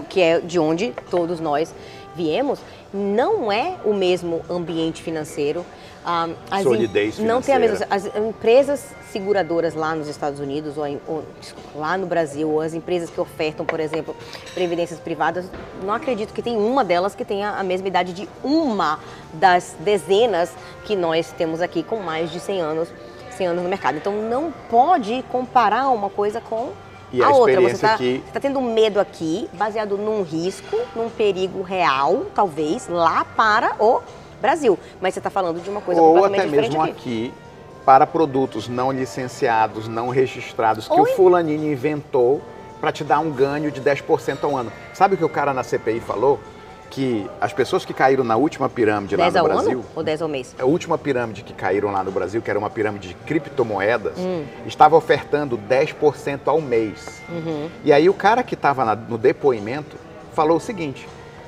que 0.10 0.22
é 0.22 0.40
de 0.40 0.58
onde 0.58 0.94
todos 1.10 1.42
nós 1.42 1.74
viemos, 2.16 2.60
não 2.94 3.52
é 3.52 3.76
o 3.84 3.94
mesmo 3.94 4.42
ambiente 4.50 5.04
financeiro. 5.04 5.66
Ah, 6.10 6.30
as 6.50 6.64
Solidez 6.64 7.16
financeira. 7.16 7.34
Não 7.34 7.42
tem 7.42 7.54
a 7.54 7.60
mesma. 7.60 7.86
As 7.90 8.06
empresas 8.16 8.96
seguradoras 9.12 9.76
lá 9.76 9.94
nos 9.94 10.08
Estados 10.08 10.40
Unidos 10.40 10.78
ou, 10.78 10.86
ou, 11.06 11.26
lá 11.76 11.98
no 11.98 12.08
Brasil, 12.08 12.50
ou 12.50 12.62
as 12.62 12.74
empresas 12.74 13.10
que 13.10 13.20
ofertam, 13.20 13.66
por 13.66 13.78
exemplo, 13.82 14.16
previdências 14.54 15.02
privadas, 15.02 15.52
não 15.84 15.94
acredito 15.94 16.34
que 16.34 16.42
tem 16.42 16.56
uma 16.56 16.86
delas 16.86 17.14
que 17.14 17.26
tenha 17.26 17.50
a 17.50 17.62
mesma 17.62 17.90
idade 17.90 18.14
de 18.14 18.30
uma 18.42 19.00
das 19.34 19.76
dezenas 19.82 20.54
que 20.86 20.96
nós 20.96 21.34
temos 21.34 21.62
aqui 21.62 21.84
com 21.84 21.98
mais 21.98 22.32
de 22.32 22.40
100 22.40 22.62
anos, 22.62 22.90
100 23.32 23.48
anos 23.48 23.64
no 23.64 23.70
mercado. 23.70 23.98
Então 23.98 24.14
não 24.14 24.54
pode 24.70 25.26
comparar 25.30 25.90
uma 25.90 26.10
coisa 26.10 26.40
com 26.40 26.72
e 27.12 27.22
a, 27.22 27.28
a 27.28 27.32
outra, 27.32 27.60
você 27.60 27.76
está 27.76 27.98
que... 27.98 28.24
tá 28.32 28.40
tendo 28.40 28.62
medo 28.62 28.98
aqui, 28.98 29.50
baseado 29.54 29.98
num 29.98 30.24
risco, 30.24 30.78
num 30.96 31.10
perigo 31.10 31.62
real, 31.64 32.28
talvez, 32.34 32.88
lá 32.88 33.26
para 33.26 33.76
o 33.78 34.02
Brasil. 34.42 34.78
Mas 35.02 35.14
você 35.14 35.20
está 35.20 35.30
falando 35.30 35.62
de 35.62 35.70
uma 35.70 35.82
coisa 35.82 36.02
Ou 36.02 36.14
completamente 36.16 36.40
até 36.40 36.48
diferente 36.50 36.70
mesmo 36.72 36.84
aqui. 36.84 36.92
aqui, 36.92 37.34
para 37.86 38.06
produtos 38.06 38.68
não 38.68 38.92
licenciados, 38.92 39.88
não 39.88 40.10
registrados, 40.10 40.88
que 40.88 40.94
Ou 40.94 41.02
o 41.04 41.06
fulaninho 41.06 41.72
inventou 41.72 42.42
para 42.82 42.92
te 42.92 43.04
dar 43.04 43.20
um 43.20 43.32
ganho 43.32 43.72
de 43.72 43.82
10% 43.82 44.44
ao 44.44 44.56
ano. 44.56 44.72
Sabe 44.94 45.16
o 45.16 45.18
que 45.18 45.26
o 45.26 45.30
cara 45.30 45.54
na 45.54 45.64
CPI 45.64 46.00
falou? 46.00 46.40
Que 46.90 47.30
as 47.42 47.52
pessoas 47.52 47.84
que 47.84 47.94
caíram 47.94 48.24
na 48.24 48.38
última 48.38 48.70
pirâmide 48.70 49.16
lá 49.18 49.30
10 49.30 49.34
no 49.36 49.44
Brasil, 49.44 49.80
ano 49.80 49.86
ou 49.96 50.04
10 50.04 50.22
ao 50.22 50.28
mês? 50.30 50.56
a 50.58 50.64
última 50.66 50.98
pirâmide 50.98 51.44
que 51.44 51.52
caíram 51.54 51.92
lá 51.92 52.02
no 52.04 52.12
Brasil, 52.12 52.42
que 52.42 52.50
era 52.50 52.58
uma 52.58 52.70
pirâmide 52.70 53.10
de 53.10 53.14
criptomoedas, 53.14 54.18
Hum. 54.18 54.46
estava 54.66 54.96
ofertando 54.96 55.58
10% 55.58 56.42
ao 56.48 56.62
mês. 56.62 57.22
Uhum. 57.28 57.70
E 57.84 57.92
aí 57.92 58.08
o 58.08 58.14
cara 58.14 58.42
que 58.42 58.54
estava 58.54 58.96
no 58.96 59.18
depoimento 59.18 59.98
falou 60.34 60.58
o 60.58 60.62
seguinte: 60.62 61.08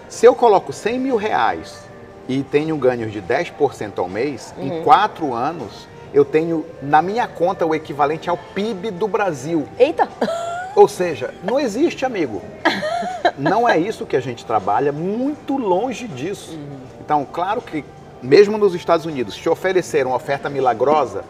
se 0.10 0.25
eu 0.25 0.36
coloco 0.36 0.74
100 0.74 1.00
mil 1.00 1.15
reais 1.15 1.88
e 2.29 2.43
tenho 2.43 2.75
um 2.75 2.79
ganho 2.79 3.09
de 3.09 3.19
10% 3.21 3.98
ao 3.98 4.07
mês, 4.07 4.53
Uhum. 4.55 4.67
em 4.79 4.83
quatro 4.83 5.33
anos 5.33 5.88
eu 6.13 6.24
tenho 6.24 6.65
na 6.81 7.01
minha 7.01 7.27
conta 7.27 7.65
o 7.65 7.74
equivalente 7.75 8.29
ao 8.29 8.38
PIB 8.38 8.91
do 8.91 9.07
Brasil. 9.07 9.67
Eita! 9.77 10.07
Ou 10.75 10.88
seja, 10.88 11.33
não 11.43 11.59
existe, 11.59 12.05
amigo. 12.05 12.41
Não 13.38 13.67
é 13.67 13.77
isso 13.77 14.05
que 14.05 14.15
a 14.15 14.19
gente 14.19 14.45
trabalha, 14.45 14.91
muito 14.91 15.57
longe 15.57 16.07
disso. 16.07 16.57
Então, 17.01 17.25
claro 17.25 17.62
que, 17.62 17.83
mesmo 18.21 18.57
nos 18.57 18.74
Estados 18.75 19.05
Unidos, 19.05 19.36
te 19.36 19.50
oferecer 19.50 20.05
uma 20.05 20.15
oferta 20.15 20.50
milagrosa, 20.50 21.24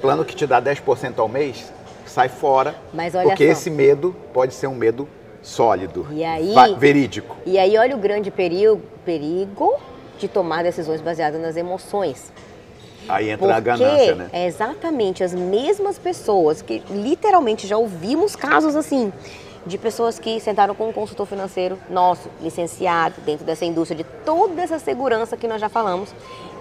plano 0.00 0.24
que 0.24 0.34
te 0.34 0.46
dá 0.46 0.60
10% 0.60 1.18
ao 1.18 1.28
mês, 1.28 1.70
sai 2.06 2.28
fora, 2.28 2.74
porque 3.22 3.46
só. 3.46 3.52
esse 3.52 3.70
medo 3.70 4.14
pode 4.32 4.54
ser 4.54 4.66
um 4.66 4.74
medo 4.74 5.08
sólido, 5.42 6.06
E 6.10 6.24
aí- 6.24 6.54
verídico. 6.78 7.36
E 7.46 7.58
aí 7.58 7.76
olha 7.78 7.94
o 7.94 7.98
grande 7.98 8.30
perigo, 8.30 8.80
perigo 9.04 9.74
de 10.18 10.28
tomar 10.28 10.62
decisões 10.62 11.00
baseadas 11.00 11.40
nas 11.40 11.56
emoções. 11.56 12.32
Aí 13.08 13.30
entra 13.30 13.46
a 13.46 13.54
Porque 13.54 13.60
ganância, 13.62 14.14
né? 14.16 14.28
é 14.32 14.46
exatamente 14.46 15.22
as 15.22 15.32
mesmas 15.32 15.98
pessoas 15.98 16.60
que 16.60 16.82
literalmente 16.90 17.66
já 17.66 17.76
ouvimos 17.76 18.34
casos 18.34 18.74
assim, 18.74 19.12
de 19.64 19.78
pessoas 19.78 20.18
que 20.18 20.40
sentaram 20.40 20.74
com 20.74 20.88
um 20.88 20.92
consultor 20.92 21.26
financeiro 21.26 21.78
nosso, 21.88 22.28
licenciado, 22.40 23.20
dentro 23.22 23.44
dessa 23.44 23.64
indústria 23.64 23.96
de 23.96 24.04
toda 24.24 24.60
essa 24.62 24.78
segurança 24.78 25.36
que 25.36 25.46
nós 25.46 25.60
já 25.60 25.68
falamos, 25.68 26.12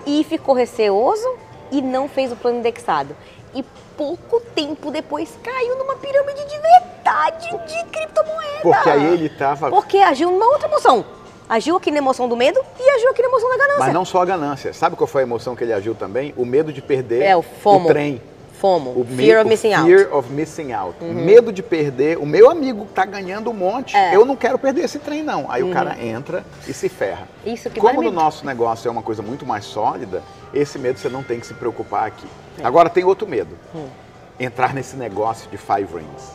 e 0.06 0.24
ficou 0.24 0.54
receoso 0.54 1.28
e 1.72 1.82
não 1.82 2.08
fez 2.08 2.32
o 2.32 2.36
plano 2.36 2.60
indexado. 2.60 3.16
E 3.54 3.64
pouco 3.98 4.42
tempo 4.54 4.92
depois 4.92 5.38
caiu 5.42 5.78
numa 5.78 5.96
pirâmide 5.96 6.46
de 6.46 6.60
verdade 6.60 7.50
de 7.50 7.86
criptomoeda. 7.92 8.62
Porque 8.62 8.90
aí 8.90 9.14
ele 9.14 9.28
estava. 9.28 9.70
Porque 9.70 9.98
agiu 9.98 10.32
numa 10.32 10.46
outra 10.48 10.68
emoção. 10.68 11.06
Agiu 11.48 11.76
aqui 11.76 11.92
na 11.92 12.00
emoção 12.00 12.28
do 12.28 12.36
medo 12.36 12.60
e 12.80 12.90
agiu 12.90 13.10
aqui 13.10 13.22
na 13.22 13.28
emoção 13.28 13.50
da 13.50 13.58
ganância. 13.58 13.80
Mas 13.80 13.94
não 13.94 14.04
só 14.04 14.22
a 14.22 14.26
ganância. 14.26 14.74
Sabe 14.74 14.96
qual 14.96 15.08
foi 15.08 15.22
a 15.22 15.26
emoção 15.26 15.56
que 15.56 15.64
ele 15.64 15.74
agiu 15.74 15.94
também? 15.94 16.34
O 16.36 16.44
medo 16.44 16.74
de 16.74 16.82
perder 16.82 17.22
É, 17.22 17.36
o 17.36 17.44
FOMO. 17.44 17.88
trem. 17.88 18.22
FOMO, 18.60 19.00
O 19.00 19.06
Fear 19.06 19.42
of 19.42 19.48
o 19.48 19.50
Missing 19.50 19.74
Out. 19.74 19.84
Uhum. 19.92 19.98
Fear 19.98 20.16
of 20.18 20.32
missing 20.32 20.72
out. 20.72 21.04
Medo 21.04 21.52
de 21.52 21.62
perder. 21.62 22.18
O 22.18 22.26
meu 22.26 22.50
amigo 22.50 22.88
tá 22.96 23.06
ganhando 23.06 23.50
um 23.52 23.54
monte. 23.54 23.96
É. 23.96 24.16
Eu 24.16 24.26
não 24.26 24.36
quero 24.36 24.58
perder 24.58 24.86
esse 24.86 24.98
trem, 24.98 25.22
não. 25.22 25.46
Aí 25.52 25.62
o 25.62 25.72
cara 25.72 26.02
entra 26.02 26.44
e 26.68 26.74
se 26.74 26.88
ferra. 26.90 27.28
Isso 27.46 27.70
que 27.70 27.80
Como 27.80 28.02
no 28.02 28.12
nosso 28.12 28.46
negócio 28.46 28.88
é 28.88 28.92
uma 28.92 29.04
coisa 29.04 29.22
muito 29.22 29.46
mais 29.46 29.66
sólida, 29.66 30.24
esse 30.54 30.80
medo 30.80 30.98
você 30.98 31.10
não 31.10 31.22
tem 31.22 31.40
que 31.40 31.46
se 31.46 31.54
preocupar 31.54 32.08
aqui. 32.08 32.26
É. 32.58 32.66
Agora 32.66 32.90
tem 32.90 33.04
outro 33.04 33.28
medo. 33.28 33.56
Hum. 33.76 33.88
Entrar 34.40 34.74
nesse 34.74 34.96
negócio 34.96 35.50
de 35.52 35.58
five 35.58 35.88
rings. 35.94 36.32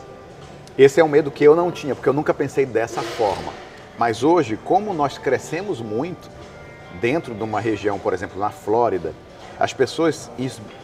Esse 0.77 1.01
é 1.01 1.03
um 1.03 1.09
medo 1.09 1.31
que 1.31 1.43
eu 1.43 1.55
não 1.55 1.69
tinha, 1.71 1.95
porque 1.95 2.07
eu 2.07 2.13
nunca 2.13 2.33
pensei 2.33 2.65
dessa 2.65 3.01
forma. 3.01 3.51
Mas 3.97 4.23
hoje, 4.23 4.57
como 4.57 4.93
nós 4.93 5.17
crescemos 5.17 5.79
muito 5.79 6.29
dentro 6.99 7.33
de 7.33 7.43
uma 7.43 7.59
região, 7.59 7.99
por 7.99 8.13
exemplo, 8.13 8.39
na 8.39 8.49
Flórida, 8.49 9.13
as 9.59 9.73
pessoas 9.73 10.29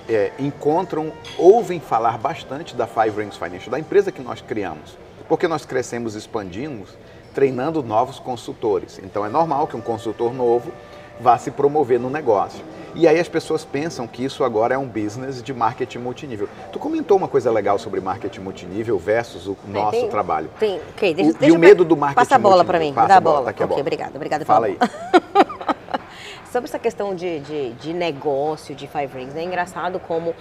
é, 0.08 0.32
encontram, 0.38 1.12
ouvem 1.38 1.80
falar 1.80 2.18
bastante 2.18 2.76
da 2.76 2.86
Five 2.86 3.22
Rings 3.22 3.36
Financial, 3.36 3.72
da 3.72 3.80
empresa 3.80 4.12
que 4.12 4.22
nós 4.22 4.40
criamos, 4.40 4.98
porque 5.28 5.48
nós 5.48 5.66
crescemos, 5.66 6.14
expandimos, 6.14 6.90
treinando 7.34 7.82
novos 7.82 8.20
consultores. 8.20 9.00
Então 9.04 9.26
é 9.26 9.30
normal 9.30 9.68
que 9.68 9.76
um 9.76 9.82
consultor 9.82 10.34
novo 10.34 10.72
vá 11.20 11.38
se 11.38 11.52
promover 11.52 12.00
no 12.00 12.10
negócio. 12.10 12.64
E 12.96 13.08
aí 13.08 13.20
as 13.20 13.28
pessoas 13.28 13.64
pensam 13.64 14.08
que 14.08 14.24
isso 14.26 14.44
agora 14.44 14.74
é 14.74 14.78
um 14.78 14.88
business 14.88 15.44
de 15.44 15.54
marketing 15.54 16.00
multinível. 16.00 16.50
Tu 16.72 16.80
comentou 16.80 17.16
uma 17.16 17.28
coisa 17.28 17.52
legal 17.52 17.78
sobre 17.78 18.00
marketing 18.02 18.40
multinível 18.40 18.98
versus 18.98 19.46
o 19.46 19.56
nosso 19.68 19.92
tem- 19.92 20.10
trabalho. 20.10 20.50
Tem, 20.60 20.80
ok, 20.96 21.14
deixa, 21.14 21.32
O- 21.32 21.36
e 21.36 21.38
deixa 21.38 21.54
o 21.54 21.56
eu- 21.58 21.60
medo 21.60 21.86
do 21.86 21.96
marketing 21.96 22.16
Passa 22.26 22.36
a 22.36 22.40
bola 22.40 22.66
pra 22.66 22.80
mim, 22.80 22.94
Passa 22.94 23.08
dá 23.10 23.18
a 23.18 23.22
bola, 23.22 23.40
bola. 23.42 23.54
tá 23.54 23.66
ok, 23.66 23.80
obrigada, 23.82 24.12
obrigada. 24.16 24.46
Fala 24.46 24.66
aí. 24.68 24.78
Sobre 26.52 26.68
essa 26.70 26.80
questão 26.80 27.14
de, 27.14 27.40
de, 27.42 27.74
de 27.74 27.94
negócio 27.94 28.74
de 28.74 28.88
Five 28.88 29.16
Rings, 29.16 29.36
é 29.36 29.44
engraçado 29.44 30.00
como, 30.00 30.34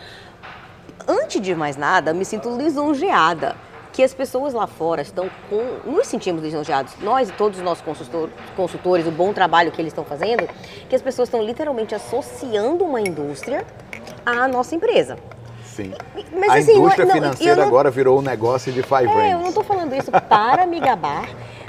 antes 1.07 1.41
de 1.43 1.55
mais 1.55 1.77
nada, 1.77 2.15
me 2.15 2.25
sinto 2.25 2.57
lisonjeada. 2.57 3.55
Que 3.97 4.03
as 4.05 4.13
pessoas 4.13 4.53
lá 4.53 4.67
fora 4.67 5.01
estão 5.01 5.31
com. 5.49 5.91
Nos 5.91 6.07
sentimos 6.07 6.43
lisonjeados, 6.43 6.93
nós 7.01 7.31
e 7.31 7.33
todos 7.33 7.59
os 7.59 7.65
nossos 7.65 7.83
consultor- 7.83 8.29
consultores, 8.55 9.07
o 9.07 9.11
bom 9.11 9.33
trabalho 9.33 9.73
que 9.73 9.81
eles 9.81 9.91
estão 9.91 10.05
fazendo, 10.05 10.47
que 10.87 10.95
as 10.95 11.01
pessoas 11.01 11.29
estão 11.29 11.43
literalmente 11.43 11.95
associando 11.95 12.85
uma 12.85 13.01
indústria 13.01 13.65
à 14.27 14.47
nossa 14.47 14.75
empresa. 14.75 15.17
Sim. 15.65 15.95
Mas, 16.31 16.51
a 16.51 16.55
assim, 16.57 16.73
é- 16.73 16.77
indústria 16.77 17.07
não, 17.07 17.15
financeira 17.15 17.57
não- 17.57 17.63
agora 17.69 17.91
virou 17.91 18.19
um 18.19 18.23
negócio 18.23 18.71
de 18.71 18.83
five 18.83 19.09
É, 19.09 19.33
eu 19.33 19.39
não 19.39 19.49
estou 19.49 19.65
falando 19.65 19.95
isso 19.95 20.11
para 20.11 20.67
me 20.67 20.79
gabar, 20.79 21.29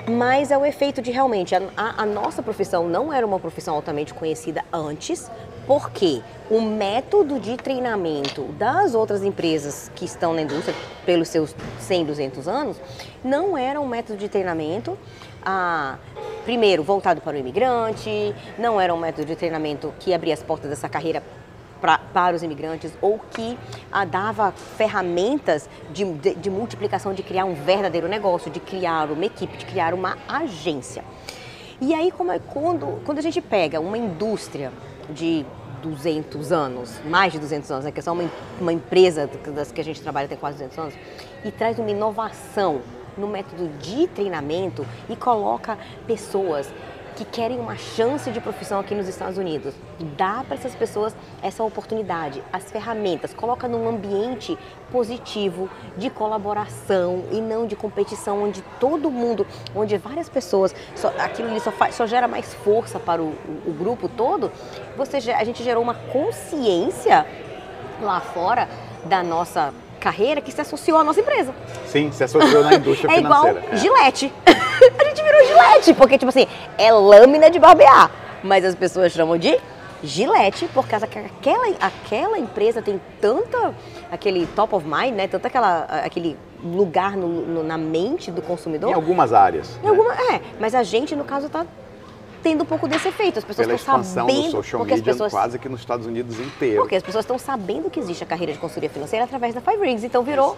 mas 0.09 0.51
é 0.51 0.57
o 0.57 0.65
efeito 0.65 1.01
de 1.01 1.11
realmente 1.11 1.55
a, 1.55 1.61
a- 1.77 2.03
a 2.03 2.05
nossa 2.05 2.43
profissão 2.43 2.87
não 2.89 3.11
era 3.11 3.25
uma 3.25 3.39
profissão 3.39 3.73
altamente 3.73 4.13
conhecida 4.13 4.65
antes, 4.71 5.31
porque 5.67 6.21
o 6.49 6.61
método 6.61 7.39
de 7.39 7.57
treinamento 7.57 8.43
das 8.53 8.95
outras 8.95 9.21
empresas 9.21 9.91
que 9.93 10.05
estão 10.05 10.33
na 10.33 10.41
indústria 10.41 10.73
pelos 11.05 11.27
seus 11.27 11.53
100, 11.81 12.05
200 12.05 12.47
anos 12.47 12.77
não 13.23 13.57
era 13.57 13.79
um 13.81 13.85
método 13.87 14.17
de 14.17 14.29
treinamento 14.29 14.97
ah, 15.43 15.97
primeiro 16.45 16.81
voltado 16.83 17.19
para 17.19 17.35
o 17.35 17.39
imigrante, 17.39 18.33
não 18.57 18.79
era 18.79 18.93
um 18.93 18.97
método 18.97 19.25
de 19.27 19.35
treinamento 19.35 19.93
que 19.99 20.13
abria 20.13 20.33
as 20.33 20.41
portas 20.41 20.69
dessa 20.69 20.87
carreira 20.87 21.21
pra- 21.81 21.97
para 22.13 22.33
os 22.35 22.41
imigrantes 22.43 22.93
ou 23.01 23.19
que 23.31 23.59
ah, 23.91 24.05
dava 24.05 24.53
ferramentas 24.77 25.69
de, 25.91 26.05
de- 26.13 26.35
de 26.35 26.49
multiplicação, 26.49 27.13
de 27.13 27.21
criar 27.23 27.43
um 27.43 27.53
verdadeiro 27.53 28.07
negócio, 28.07 28.49
de 28.49 28.61
criar 28.61 29.11
uma 29.11 29.25
equipe, 29.25 29.57
de 29.57 29.65
criar 29.65 29.93
uma 29.93 30.17
agência. 30.29 31.03
E 31.81 31.93
aí, 31.93 32.09
como 32.09 32.31
é- 32.31 32.39
quando, 32.39 33.03
quando 33.05 33.19
a 33.19 33.21
gente 33.21 33.41
pega 33.41 33.79
uma 33.81 33.97
indústria 33.97 34.71
de 35.09 35.45
200 35.81 36.51
anos, 36.51 36.99
mais 37.05 37.33
de 37.33 37.39
200 37.39 37.71
anos, 37.71 37.85
né, 37.85 37.91
que 37.91 37.99
é 37.99 38.03
só 38.03 38.13
uma, 38.13 38.29
uma 38.59 38.73
empresa 38.73 39.29
das 39.53 39.71
que 39.71 39.79
a 39.79 39.83
gente 39.83 40.01
trabalha 40.01 40.27
tem 40.27 40.37
quase 40.37 40.57
200 40.57 40.77
anos, 40.77 40.93
e 41.43 41.51
traz 41.51 41.77
uma 41.79 41.89
inovação 41.89 42.81
no 43.17 43.27
método 43.27 43.67
de 43.79 44.07
treinamento 44.07 44.85
e 45.09 45.15
coloca 45.15 45.77
pessoas 46.05 46.71
que 47.17 47.25
querem 47.25 47.59
uma 47.59 47.75
chance 47.75 48.29
de 48.29 48.39
profissão 48.39 48.79
aqui 48.79 48.93
nos 48.93 49.07
Estados 49.07 49.39
Unidos. 49.39 49.73
Dá 50.15 50.43
para 50.47 50.55
essas 50.55 50.75
pessoas 50.75 51.15
essa 51.41 51.63
oportunidade, 51.63 52.43
as 52.53 52.71
ferramentas, 52.71 53.33
coloca 53.33 53.67
num 53.67 53.89
ambiente 53.89 54.55
positivo 54.91 55.67
de 55.97 56.11
colaboração 56.11 57.23
e 57.31 57.41
não 57.41 57.65
de 57.65 57.75
competição, 57.75 58.43
onde 58.43 58.61
todo 58.79 59.09
mundo, 59.09 59.47
onde 59.75 59.97
várias 59.97 60.29
pessoas, 60.29 60.75
só, 60.95 61.11
aquilo 61.17 61.49
ali 61.49 61.59
só, 61.59 61.71
faz, 61.71 61.95
só 61.95 62.05
gera 62.05 62.27
mais 62.27 62.53
força 62.53 62.99
para 62.99 63.19
o, 63.21 63.25
o- 63.29 63.69
o 63.71 63.73
grupo 63.73 64.07
todo. 64.07 64.51
Você, 64.95 65.17
a 65.31 65.43
gente 65.43 65.63
gerou 65.63 65.81
uma 65.81 65.95
consciência 65.95 67.25
lá 67.99 68.21
fora 68.21 68.69
da 69.05 69.23
nossa 69.23 69.73
carreira 69.99 70.39
que 70.39 70.51
se 70.51 70.61
associou 70.61 70.99
à 70.99 71.03
nossa 71.03 71.19
empresa. 71.21 71.51
Sim, 71.87 72.11
se 72.11 72.23
associou 72.23 72.63
na 72.63 72.75
indústria 72.75 73.09
É 73.11 73.17
igual 73.19 73.41
financeira. 73.47 73.73
É. 73.75 73.77
gilete. 73.77 74.33
a 74.99 75.03
gente 75.05 75.21
virou 75.23 75.45
gilete, 75.45 75.93
porque, 75.93 76.17
tipo 76.17 76.29
assim, 76.29 76.47
é 76.77 76.91
lâmina 76.91 77.49
de 77.49 77.59
barbear. 77.59 78.11
Mas 78.43 78.63
as 78.63 78.75
pessoas 78.75 79.11
chamam 79.11 79.37
de 79.37 79.57
gilete 80.03 80.67
por 80.73 80.87
causa 80.87 81.07
que 81.07 81.17
aquela, 81.17 81.67
aquela 81.79 82.37
empresa 82.37 82.81
tem 82.81 83.01
tanta, 83.19 83.73
aquele 84.11 84.45
top 84.47 84.75
of 84.75 84.85
mind, 84.87 85.15
né? 85.15 85.27
Tanto 85.27 85.47
aquela, 85.47 85.83
aquele 86.03 86.37
lugar 86.63 87.17
no- 87.17 87.27
no- 87.45 87.63
na 87.63 87.77
mente 87.77 88.31
do 88.31 88.41
consumidor. 88.41 88.91
Em 88.91 88.93
algumas 88.93 89.33
áreas. 89.33 89.79
Em 89.83 89.87
alguma- 89.87 90.13
é, 90.13 90.41
mas 90.59 90.75
a 90.75 90.83
gente, 90.83 91.15
no 91.15 91.23
caso, 91.23 91.49
tá 91.49 91.65
tendo 92.43 92.61
um 92.61 92.65
pouco 92.65 92.87
desse 92.87 93.07
efeito. 93.07 93.39
As 93.39 93.43
pessoas 93.45 93.65
Pela 93.67 93.75
estão 93.77 94.03
sabendo. 94.03 94.43
do 94.43 94.51
social 94.51 94.79
porque 94.79 94.93
as 94.93 94.99
media 94.99 95.13
pessoas 95.13 95.31
quase 95.31 95.57
que 95.59 95.67
nos 95.67 95.79
Estados 95.79 96.05
Unidos 96.05 96.39
inteiro. 96.39 96.81
porque 96.81 96.95
as 96.95 97.03
pessoas 97.03 97.23
estão 97.25 97.37
sabendo 97.39 97.89
que 97.89 97.99
existe 97.99 98.23
a 98.23 98.27
carreira 98.27 98.53
de 98.53 98.59
consultoria 98.59 98.89
financeira 98.89 99.25
através 99.25 99.53
da 99.55 99.61
Five 99.61 99.83
Rings. 99.83 100.03
Então 100.03 100.21
virou 100.23 100.55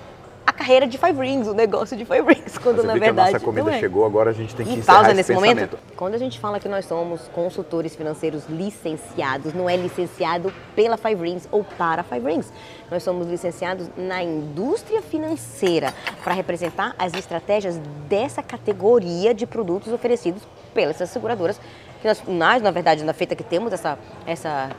carreira 0.59 0.85
de 0.85 0.97
Five 0.97 1.17
Rings, 1.17 1.47
o 1.47 1.53
negócio 1.53 1.95
de 1.95 2.03
Five 2.03 2.33
Rings, 2.33 2.57
quando 2.57 2.81
Você 2.81 2.87
na 2.87 2.93
viu 2.93 3.01
que 3.01 3.07
a 3.07 3.13
verdade 3.13 3.33
nossa 3.33 3.45
comida 3.45 3.71
é. 3.71 3.79
chegou, 3.79 4.05
agora 4.05 4.31
a 4.31 4.33
gente 4.33 4.53
tem 4.53 4.65
que 4.65 4.79
E 4.79 4.83
pausa 4.83 5.07
esse 5.07 5.15
nesse 5.15 5.33
momento. 5.33 5.79
Quando 5.95 6.15
a 6.15 6.17
gente 6.17 6.37
fala 6.37 6.59
que 6.59 6.67
nós 6.67 6.85
somos 6.85 7.29
consultores 7.29 7.95
financeiros 7.95 8.43
licenciados, 8.49 9.53
não 9.53 9.69
é 9.69 9.77
licenciado 9.77 10.53
pela 10.75 10.97
Five 10.97 11.23
Rings 11.23 11.47
ou 11.49 11.63
para 11.63 12.01
a 12.01 12.03
Five 12.03 12.29
Rings. 12.29 12.51
Nós 12.91 13.03
somos 13.03 13.25
licenciados 13.27 13.89
na 13.95 14.21
indústria 14.21 15.01
financeira 15.01 15.93
para 16.25 16.33
representar 16.33 16.93
as 16.99 17.13
estratégias 17.13 17.79
dessa 18.09 18.43
categoria 18.43 19.33
de 19.33 19.47
produtos 19.47 19.93
oferecidos 19.93 20.43
pelas 20.73 20.97
seguradoras 20.97 21.57
que 22.01 22.07
nós, 22.07 22.23
nós, 22.27 22.61
na 22.61 22.71
verdade, 22.71 23.03
na 23.05 23.13
feita 23.13 23.33
que 23.33 23.43
temos 23.43 23.71
essa, 23.71 23.97
essa 24.25 24.71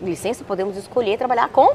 licença, 0.00 0.44
podemos 0.44 0.76
escolher 0.76 1.18
trabalhar 1.18 1.48
com 1.48 1.66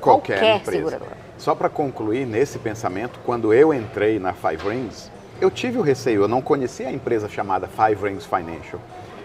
qualquer, 0.00 0.34
qualquer 0.34 0.56
empresa. 0.56 0.78
seguradora. 0.78 1.27
Só 1.38 1.54
para 1.54 1.68
concluir 1.68 2.26
nesse 2.26 2.58
pensamento, 2.58 3.20
quando 3.24 3.54
eu 3.54 3.72
entrei 3.72 4.18
na 4.18 4.32
Five 4.32 4.68
Rings, 4.68 5.08
eu 5.40 5.50
tive 5.50 5.78
o 5.78 5.82
receio, 5.82 6.22
eu 6.22 6.28
não 6.28 6.42
conhecia 6.42 6.88
a 6.88 6.92
empresa 6.92 7.28
chamada 7.28 7.68
Five 7.68 8.02
Rings 8.02 8.26
Financial. 8.26 8.80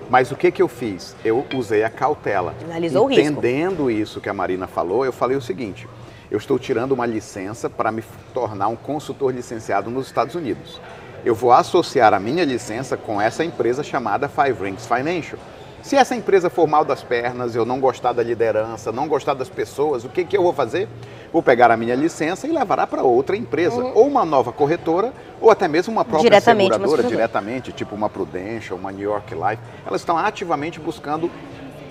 Mas 0.10 0.32
o 0.32 0.36
que, 0.36 0.52
que 0.52 0.62
eu 0.62 0.68
fiz? 0.68 1.16
Eu 1.26 1.44
usei 1.56 1.84
a 1.84 1.90
cautela. 1.90 2.54
Analisou 2.64 3.12
Entendendo 3.12 3.86
o 3.86 3.90
risco. 3.90 4.02
isso 4.02 4.22
que 4.22 4.30
a 4.30 4.34
Marina 4.34 4.68
falou, 4.68 5.04
eu 5.04 5.12
falei 5.12 5.36
o 5.36 5.42
seguinte: 5.42 5.88
eu 6.30 6.38
estou 6.38 6.60
tirando 6.60 6.92
uma 6.92 7.06
licença 7.08 7.68
para 7.68 7.92
me 7.92 8.04
tornar 8.32 8.68
um 8.68 8.76
consultor 8.76 9.34
licenciado 9.34 9.90
nos 9.90 10.06
Estados 10.06 10.36
Unidos. 10.36 10.80
Eu 11.26 11.34
vou 11.34 11.52
associar 11.52 12.14
a 12.14 12.20
minha 12.20 12.46
licença 12.46 12.96
com 12.96 13.20
essa 13.20 13.44
empresa 13.44 13.82
chamada 13.82 14.30
Five 14.30 14.64
Rings 14.64 14.86
Financial. 14.86 15.40
Se 15.84 15.98
essa 15.98 16.16
empresa 16.16 16.50
for 16.50 16.66
mal 16.66 16.86
das 16.86 17.04
pernas, 17.04 17.56
eu 17.56 17.66
não 17.66 17.78
gostar 17.78 18.14
da 18.14 18.24
liderança, 18.24 18.90
não 18.90 19.06
gostar 19.06 19.34
das 19.34 19.50
pessoas, 19.50 20.06
o 20.06 20.10
que, 20.10 20.24
que 20.24 20.38
eu 20.38 20.42
vou 20.42 20.54
fazer? 20.54 20.88
Vou 21.32 21.44
pegar 21.44 21.70
a 21.72 21.76
minha 21.76 21.94
licença 21.94 22.48
e 22.48 22.52
levará 22.52 22.88
para 22.88 23.04
outra 23.04 23.36
empresa, 23.36 23.84
uhum. 23.84 23.92
ou 23.94 24.08
uma 24.08 24.24
nova 24.24 24.54
corretora, 24.54 25.12
ou 25.42 25.52
até 25.52 25.68
mesmo 25.68 25.92
uma 25.92 26.06
própria 26.06 26.30
diretamente, 26.30 26.72
seguradora, 26.72 27.04
diretamente, 27.04 27.74
tipo 27.74 27.94
uma 27.96 28.10
Prudential, 28.10 28.80
uma 28.80 28.94
New 28.94 29.04
York 29.10 29.36
Life. 29.36 29.62
Elas 29.86 30.00
estão 30.00 30.18
ativamente 30.18 30.80
buscando 30.80 31.30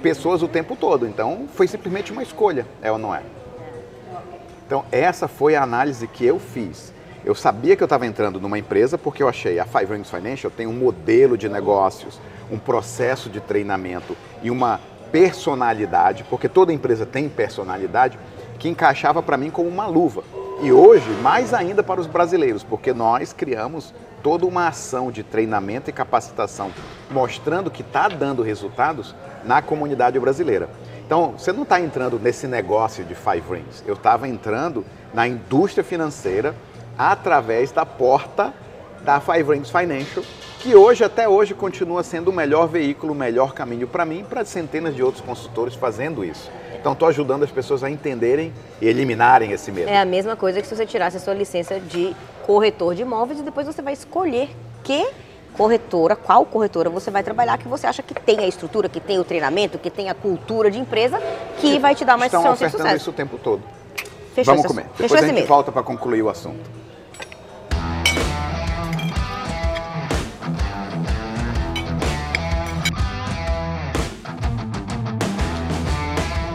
pessoas 0.02 0.42
o 0.42 0.48
tempo 0.48 0.74
todo. 0.74 1.06
Então, 1.06 1.46
foi 1.52 1.68
simplesmente 1.68 2.12
uma 2.12 2.22
escolha, 2.22 2.66
é 2.80 2.90
ou 2.90 2.96
não 2.96 3.14
é? 3.14 3.20
Então, 4.66 4.86
essa 4.90 5.28
foi 5.28 5.54
a 5.54 5.62
análise 5.62 6.08
que 6.08 6.24
eu 6.24 6.38
fiz. 6.38 6.94
Eu 7.24 7.36
sabia 7.36 7.76
que 7.76 7.82
eu 7.82 7.86
estava 7.86 8.04
entrando 8.04 8.40
numa 8.40 8.58
empresa 8.58 8.98
porque 8.98 9.22
eu 9.22 9.28
achei 9.28 9.60
a 9.60 9.64
Five 9.64 9.94
Rings 9.94 10.10
Financial 10.10 10.50
tem 10.50 10.66
um 10.66 10.72
modelo 10.72 11.38
de 11.38 11.48
negócios, 11.48 12.20
um 12.50 12.58
processo 12.58 13.30
de 13.30 13.40
treinamento 13.40 14.16
e 14.42 14.50
uma 14.50 14.80
personalidade, 15.12 16.24
porque 16.28 16.48
toda 16.48 16.72
empresa 16.72 17.06
tem 17.06 17.28
personalidade, 17.28 18.18
que 18.58 18.68
encaixava 18.68 19.22
para 19.22 19.36
mim 19.36 19.50
como 19.50 19.68
uma 19.68 19.86
luva. 19.86 20.24
E 20.62 20.72
hoje, 20.72 21.08
mais 21.22 21.54
ainda 21.54 21.82
para 21.82 22.00
os 22.00 22.06
brasileiros, 22.06 22.64
porque 22.64 22.92
nós 22.92 23.32
criamos 23.32 23.94
toda 24.22 24.46
uma 24.46 24.68
ação 24.68 25.10
de 25.10 25.22
treinamento 25.22 25.90
e 25.90 25.92
capacitação, 25.92 26.70
mostrando 27.10 27.70
que 27.70 27.82
está 27.82 28.08
dando 28.08 28.42
resultados 28.42 29.14
na 29.44 29.60
comunidade 29.60 30.18
brasileira. 30.18 30.68
Então, 31.04 31.34
você 31.36 31.52
não 31.52 31.64
está 31.64 31.80
entrando 31.80 32.18
nesse 32.18 32.46
negócio 32.46 33.04
de 33.04 33.14
Five 33.14 33.42
Rings, 33.48 33.82
eu 33.86 33.94
estava 33.94 34.28
entrando 34.28 34.84
na 35.12 35.26
indústria 35.28 35.84
financeira 35.84 36.54
através 37.10 37.72
da 37.72 37.84
porta 37.84 38.52
da 39.00 39.20
Five 39.20 39.54
Rings 39.54 39.70
Financial, 39.70 40.24
que 40.60 40.76
hoje, 40.76 41.02
até 41.02 41.28
hoje, 41.28 41.54
continua 41.54 42.04
sendo 42.04 42.28
o 42.28 42.32
melhor 42.32 42.68
veículo, 42.68 43.12
o 43.12 43.16
melhor 43.16 43.52
caminho 43.52 43.88
para 43.88 44.04
mim 44.04 44.20
e 44.20 44.22
para 44.22 44.44
centenas 44.44 44.94
de 44.94 45.02
outros 45.02 45.24
consultores 45.24 45.74
fazendo 45.74 46.24
isso. 46.24 46.48
Então, 46.78 46.92
estou 46.92 47.08
ajudando 47.08 47.42
as 47.42 47.50
pessoas 47.50 47.82
a 47.82 47.90
entenderem 47.90 48.52
e 48.80 48.86
eliminarem 48.86 49.50
esse 49.52 49.72
medo. 49.72 49.88
É 49.88 50.00
a 50.00 50.04
mesma 50.04 50.36
coisa 50.36 50.60
que 50.60 50.66
se 50.66 50.76
você 50.76 50.86
tirasse 50.86 51.16
a 51.16 51.20
sua 51.20 51.34
licença 51.34 51.80
de 51.80 52.14
corretor 52.46 52.94
de 52.94 53.02
imóveis 53.02 53.40
e 53.40 53.42
depois 53.42 53.66
você 53.66 53.82
vai 53.82 53.92
escolher 53.92 54.50
que 54.84 55.08
corretora, 55.52 56.16
qual 56.16 56.44
corretora 56.46 56.88
você 56.88 57.10
vai 57.10 57.22
trabalhar 57.22 57.58
que 57.58 57.68
você 57.68 57.86
acha 57.86 58.02
que 58.02 58.14
tem 58.14 58.38
a 58.40 58.46
estrutura, 58.46 58.88
que 58.88 59.00
tem 59.00 59.18
o 59.18 59.24
treinamento, 59.24 59.78
que 59.78 59.90
tem 59.90 60.08
a 60.08 60.14
cultura 60.14 60.70
de 60.70 60.78
empresa, 60.78 61.20
que 61.58 61.78
vai 61.78 61.94
te 61.94 62.04
dar 62.04 62.16
mais 62.16 62.32
Estão 62.32 62.50
ofertando 62.50 62.82
sucesso. 62.82 62.96
isso 62.96 63.10
o 63.10 63.12
tempo 63.12 63.38
todo. 63.38 63.62
Fechou 64.34 64.54
Vamos 64.54 64.66
comer. 64.66 64.86
Depois 64.98 65.22
a 65.22 65.26
gente 65.26 65.42
volta 65.42 65.70
para 65.70 65.82
concluir 65.82 66.22
o 66.22 66.28
assunto. 66.28 66.81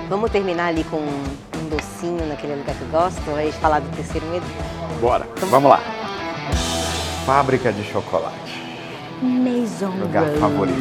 Vamos 0.09 0.31
terminar 0.31 0.67
ali 0.67 0.85
com 0.85 0.97
um 0.97 1.69
docinho 1.69 2.25
naquele 2.27 2.55
lugar 2.55 2.73
que 2.75 2.81
eu 2.81 2.87
gosto, 2.87 3.29
a 3.35 3.43
gente 3.43 3.57
falar 3.57 3.81
do 3.81 3.93
terceiro 3.93 4.25
medo? 4.27 4.45
Bora, 5.01 5.27
então, 5.35 5.49
vamos 5.49 5.69
lá. 5.69 5.81
Fábrica 7.25 7.73
de 7.73 7.83
chocolate. 7.83 8.63
Maison 9.21 9.89
Lugar 9.89 10.23
Rose. 10.23 10.39
favorito. 10.39 10.77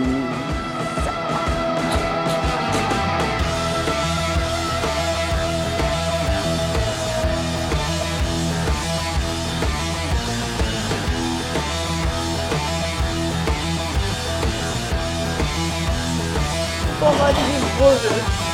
Tomate 17.01 17.41
de 17.41 17.79
coisa. 17.79 18.46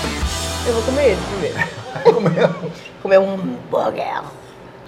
Eu 0.64 0.74
vou 0.74 0.82
comer 0.84 1.12
esse 1.12 1.22
primeiro. 1.22 1.58
comer? 2.14 2.72
comer 3.02 3.18
um 3.18 3.34
hambúrguer. 3.34 4.22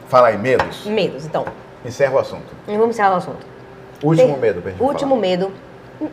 Fala 0.09 0.29
aí, 0.29 0.39
medos. 0.39 0.87
Medos, 0.87 1.27
então. 1.27 1.45
Encerra 1.85 2.15
o 2.15 2.19
assunto. 2.19 2.47
Vamos 2.67 2.91
encerrar 2.91 3.15
o 3.15 3.17
assunto. 3.17 3.45
Último 4.03 4.29
Tem, 4.29 4.39
medo, 4.39 4.63
pra 4.63 4.71
gente 4.71 4.81
Último 4.83 5.11
falar. 5.11 5.21
medo. 5.21 5.53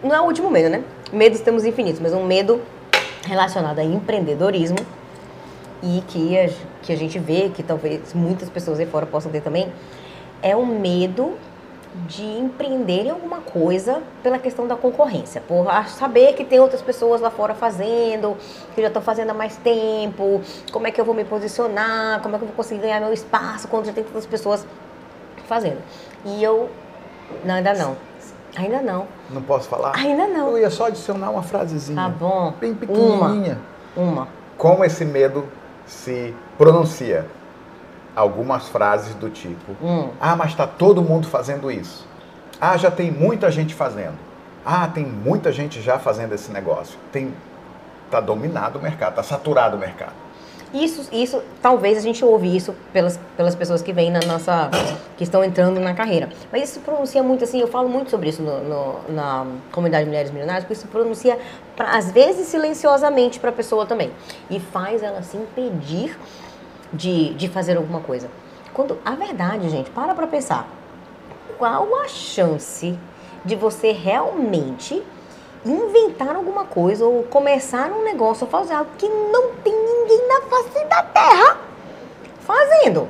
Não 0.03 0.15
é 0.15 0.21
o 0.21 0.23
último 0.25 0.49
medo, 0.49 0.69
né? 0.69 0.83
Medos 1.11 1.41
temos 1.41 1.65
infinitos, 1.65 1.99
mas 1.99 2.13
um 2.13 2.25
medo 2.25 2.61
relacionado 3.27 3.79
a 3.79 3.83
empreendedorismo 3.83 4.77
e 5.83 6.03
que 6.07 6.39
a, 6.39 6.49
que 6.81 6.91
a 6.91 6.97
gente 6.97 7.19
vê, 7.19 7.51
que 7.53 7.61
talvez 7.61 8.13
muitas 8.13 8.49
pessoas 8.49 8.79
aí 8.79 8.85
fora 8.85 9.05
possam 9.05 9.31
ter 9.31 9.41
também, 9.41 9.71
é 10.41 10.55
o 10.55 10.65
medo 10.65 11.37
de 12.07 12.23
empreender 12.23 13.05
em 13.05 13.09
alguma 13.09 13.41
coisa 13.41 14.01
pela 14.23 14.39
questão 14.39 14.67
da 14.67 14.75
concorrência, 14.75 15.41
por 15.41 15.65
saber 15.87 16.33
que 16.33 16.45
tem 16.45 16.59
outras 16.59 16.81
pessoas 16.81 17.19
lá 17.19 17.29
fora 17.29 17.53
fazendo, 17.53 18.37
que 18.73 18.81
já 18.81 18.87
estão 18.87 19.01
fazendo 19.01 19.31
há 19.31 19.33
mais 19.33 19.57
tempo, 19.57 20.41
como 20.71 20.87
é 20.87 20.91
que 20.91 21.01
eu 21.01 21.05
vou 21.05 21.13
me 21.13 21.25
posicionar, 21.25 22.21
como 22.21 22.35
é 22.35 22.37
que 22.37 22.43
eu 22.43 22.47
vou 22.47 22.55
conseguir 22.55 22.81
ganhar 22.81 22.99
meu 23.01 23.13
espaço 23.13 23.67
quando 23.67 23.85
já 23.85 23.93
tem 23.93 24.03
tantas 24.03 24.25
pessoas 24.25 24.65
fazendo. 25.47 25.81
E 26.23 26.41
eu, 26.41 26.69
não, 27.43 27.55
ainda 27.55 27.73
não. 27.73 27.95
Ainda 28.55 28.81
não. 28.81 29.07
Não 29.29 29.41
posso 29.41 29.67
falar? 29.67 29.95
Ainda 29.95 30.27
não. 30.27 30.49
Eu 30.51 30.59
ia 30.59 30.69
só 30.69 30.87
adicionar 30.87 31.29
uma 31.29 31.43
frasezinha. 31.43 32.01
Tá 32.01 32.09
bom. 32.09 32.53
Bem 32.59 32.73
pequenininha. 32.73 33.57
Uma. 33.95 34.11
uma. 34.11 34.27
Como 34.57 34.83
esse 34.83 35.05
medo 35.05 35.45
se 35.85 36.33
pronuncia? 36.57 37.25
Algumas 38.15 38.67
frases 38.67 39.15
do 39.15 39.29
tipo: 39.29 39.75
hum. 39.81 40.09
Ah, 40.19 40.35
mas 40.35 40.51
está 40.51 40.67
todo 40.67 41.01
mundo 41.01 41.27
fazendo 41.27 41.71
isso. 41.71 42.07
Ah, 42.59 42.77
já 42.77 42.91
tem 42.91 43.11
muita 43.11 43.49
gente 43.51 43.73
fazendo. 43.73 44.17
Ah, 44.65 44.87
tem 44.87 45.05
muita 45.05 45.51
gente 45.51 45.81
já 45.81 45.97
fazendo 45.97 46.33
esse 46.33 46.51
negócio. 46.51 46.97
Tem 47.11 47.33
tá 48.11 48.19
dominado 48.19 48.77
o 48.77 48.81
mercado, 48.81 49.15
tá 49.15 49.23
saturado 49.23 49.77
o 49.77 49.79
mercado. 49.79 50.13
Isso, 50.73 51.09
isso, 51.11 51.41
talvez 51.61 51.97
a 51.97 52.01
gente 52.01 52.23
ouve 52.23 52.55
isso 52.55 52.73
pelas, 52.93 53.19
pelas 53.35 53.55
pessoas 53.55 53.81
que 53.81 53.91
vêm 53.91 54.09
na 54.09 54.21
nossa, 54.21 54.69
que 55.17 55.23
estão 55.23 55.43
entrando 55.43 55.81
na 55.81 55.93
carreira. 55.93 56.29
Mas 56.49 56.69
isso 56.69 56.79
pronuncia 56.79 57.21
muito 57.21 57.43
assim, 57.43 57.59
eu 57.59 57.67
falo 57.67 57.89
muito 57.89 58.09
sobre 58.09 58.29
isso 58.29 58.41
no, 58.41 58.63
no, 58.63 58.99
na 59.09 59.45
comunidade 59.71 60.05
Mulheres 60.05 60.31
Milionárias, 60.31 60.63
porque 60.63 60.73
isso 60.73 60.87
pronuncia, 60.87 61.37
pra, 61.75 61.97
às 61.97 62.11
vezes, 62.11 62.47
silenciosamente 62.47 63.37
para 63.37 63.49
a 63.49 63.53
pessoa 63.53 63.85
também. 63.85 64.11
E 64.49 64.61
faz 64.61 65.03
ela 65.03 65.21
se 65.23 65.35
impedir 65.35 66.17
de, 66.93 67.33
de 67.33 67.47
fazer 67.47 67.77
alguma 67.77 67.99
coisa. 67.99 68.29
Quando 68.73 68.97
a 69.03 69.11
verdade, 69.15 69.69
gente, 69.69 69.89
para 69.89 70.13
para 70.13 70.27
pensar. 70.27 70.67
Qual 71.57 71.95
a 71.95 72.07
chance 72.07 72.97
de 73.43 73.55
você 73.55 73.91
realmente 73.91 75.01
inventar 75.65 76.35
alguma 76.35 76.65
coisa 76.65 77.05
ou 77.05 77.23
começar 77.23 77.91
um 77.91 78.03
negócio 78.03 78.45
ou 78.45 78.49
fazer 78.49 78.73
algo 78.73 78.89
que 78.97 79.07
não 79.07 79.51
tem 79.63 79.73
ninguém 79.73 80.27
na 80.27 80.41
face 80.41 80.85
da 80.85 81.03
terra 81.03 81.57
fazendo? 82.39 83.07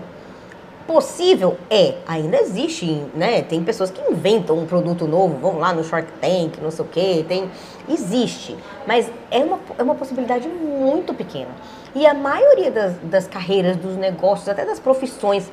Possível 0.86 1.58
é, 1.70 1.96
ainda 2.06 2.38
existe, 2.41 2.86
né? 3.13 3.44
Tem 3.44 3.63
pessoas 3.63 3.89
que 3.91 4.02
inventam 4.12 4.58
um 4.58 4.65
produto 4.65 5.08
novo, 5.08 5.38
vão 5.38 5.60
lá 5.60 5.72
no 5.72 5.84
Shark 5.84 6.12
Tank, 6.20 6.60
não 6.62 6.72
sei 6.72 6.84
o 6.84 6.88
quê, 6.88 7.26
tem, 7.26 7.50
existe, 7.88 8.58
mas 8.86 9.10
é 9.30 9.39
uma, 9.39 9.60
é 9.78 9.84
uma 9.84 9.96
possibilidade 9.96 10.50
muito 10.50 11.13
pequena. 11.13 11.52
E 11.93 12.06
a 12.06 12.13
maioria 12.13 12.71
das, 12.71 12.95
das 13.04 13.27
carreiras, 13.27 13.75
dos 13.75 13.95
negócios, 13.95 14.47
até 14.47 14.65
das 14.65 14.80
profissões 14.80 15.51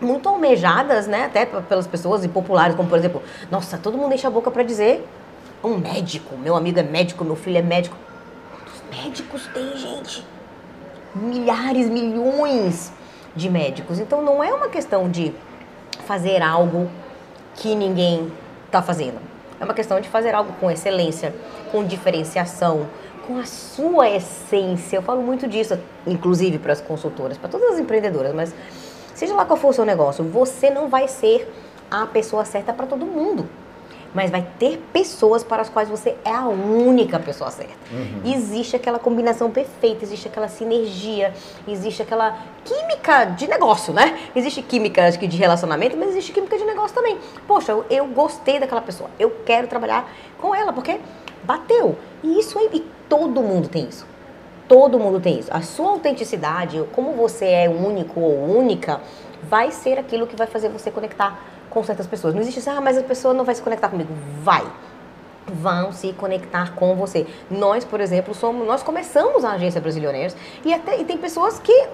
muito 0.00 0.28
almejadas, 0.28 1.06
né, 1.06 1.24
até 1.24 1.46
pelas 1.46 1.86
pessoas 1.86 2.24
e 2.24 2.28
populares, 2.28 2.76
como 2.76 2.88
por 2.88 2.98
exemplo, 2.98 3.22
nossa, 3.50 3.78
todo 3.78 3.96
mundo 3.96 4.14
enche 4.14 4.26
a 4.26 4.30
boca 4.30 4.50
para 4.50 4.62
dizer 4.62 5.06
um 5.62 5.78
médico, 5.78 6.36
meu 6.36 6.54
amigo 6.54 6.78
é 6.78 6.82
médico, 6.82 7.24
meu 7.24 7.36
filho 7.36 7.58
é 7.58 7.62
médico. 7.62 7.96
Quantos 8.50 8.82
médicos 9.02 9.46
tem, 9.52 9.76
gente? 9.76 10.24
Milhares, 11.14 11.88
milhões 11.88 12.92
de 13.34 13.48
médicos. 13.48 13.98
Então 13.98 14.20
não 14.20 14.44
é 14.44 14.52
uma 14.52 14.68
questão 14.68 15.08
de 15.08 15.34
fazer 16.06 16.42
algo 16.42 16.90
que 17.54 17.74
ninguém 17.74 18.30
está 18.66 18.82
fazendo. 18.82 19.18
É 19.60 19.64
uma 19.64 19.74
questão 19.74 20.00
de 20.00 20.08
fazer 20.08 20.34
algo 20.34 20.52
com 20.60 20.70
excelência, 20.70 21.34
com 21.72 21.84
diferenciação, 21.84 22.86
com 23.26 23.38
a 23.38 23.44
sua 23.44 24.08
essência. 24.08 24.96
Eu 24.96 25.02
falo 25.02 25.22
muito 25.22 25.46
disso, 25.48 25.78
inclusive 26.06 26.58
para 26.58 26.72
as 26.72 26.80
consultoras, 26.80 27.38
para 27.38 27.48
todas 27.48 27.74
as 27.74 27.78
empreendedoras, 27.78 28.34
mas 28.34 28.54
seja 29.14 29.34
lá 29.34 29.44
qual 29.44 29.56
for 29.56 29.68
o 29.68 29.72
seu 29.72 29.84
negócio, 29.84 30.24
você 30.24 30.70
não 30.70 30.88
vai 30.88 31.08
ser 31.08 31.52
a 31.90 32.06
pessoa 32.06 32.44
certa 32.44 32.72
para 32.72 32.86
todo 32.86 33.04
mundo. 33.06 33.48
mas 34.14 34.30
vai 34.30 34.46
ter 34.58 34.80
pessoas 34.92 35.42
para 35.42 35.60
as 35.60 35.68
quais 35.68 35.88
você 35.88 36.16
é 36.24 36.30
a 36.30 36.46
única 36.46 37.18
pessoa 37.18 37.50
certa. 37.50 37.74
Uhum. 37.92 38.32
Existe 38.32 38.76
aquela 38.76 38.98
combinação 38.98 39.50
perfeita, 39.50 40.04
existe 40.04 40.28
aquela 40.28 40.46
sinergia, 40.46 41.34
existe 41.66 42.00
aquela 42.00 42.38
química 42.64 43.24
de 43.24 43.48
negócio, 43.48 43.92
né? 43.92 44.16
Existe 44.34 44.62
química 44.62 45.08
acho 45.08 45.18
que, 45.18 45.26
de 45.26 45.36
relacionamento, 45.36 45.96
mas 45.96 46.10
existe 46.10 46.32
química 46.32 46.56
de 46.56 46.64
negócio 46.64 46.94
também. 46.94 47.18
Poxa, 47.46 47.72
eu, 47.72 47.84
eu 47.90 48.06
gostei 48.06 48.60
daquela 48.60 48.80
pessoa, 48.80 49.10
eu 49.18 49.30
quero 49.44 49.66
trabalhar 49.66 50.08
com 50.40 50.54
ela, 50.54 50.72
porque 50.72 51.00
bateu. 51.44 51.96
E 52.22 52.38
isso 52.38 52.58
aí, 52.58 52.68
e 52.72 52.80
todo 53.08 53.42
mundo 53.42 53.68
tem 53.68 53.86
isso. 53.88 54.06
Todo 54.66 54.98
mundo 54.98 55.20
tem 55.20 55.38
isso. 55.38 55.50
A 55.52 55.60
sua 55.60 55.90
autenticidade, 55.90 56.82
como 56.92 57.12
você 57.12 57.46
é 57.46 57.68
único 57.68 58.20
ou 58.20 58.58
única, 58.58 59.00
vai 59.42 59.70
ser 59.70 59.98
aquilo 59.98 60.26
que 60.26 60.36
vai 60.36 60.46
fazer 60.46 60.68
você 60.68 60.90
conectar 60.90 61.38
com 61.68 61.82
certas 61.84 62.06
pessoas. 62.06 62.34
Não 62.34 62.40
existe 62.40 62.60
assim, 62.60 62.70
ah, 62.70 62.80
mas 62.80 62.96
a 62.96 63.02
pessoa 63.02 63.34
não 63.34 63.44
vai 63.44 63.54
se 63.54 63.62
conectar 63.62 63.88
comigo. 63.88 64.12
Vai. 64.42 64.64
Vão 65.46 65.92
se 65.92 66.12
conectar 66.14 66.74
com 66.74 66.94
você. 66.94 67.26
Nós, 67.50 67.84
por 67.84 68.00
exemplo, 68.00 68.34
somos, 68.34 68.66
nós 68.66 68.82
começamos 68.82 69.44
a 69.44 69.50
agência 69.52 69.80
Brasilioneiros 69.80 70.34
e 70.64 70.72
até 70.72 70.98
e 70.98 71.04
tem 71.04 71.18
pessoas 71.18 71.58
que 71.58 71.88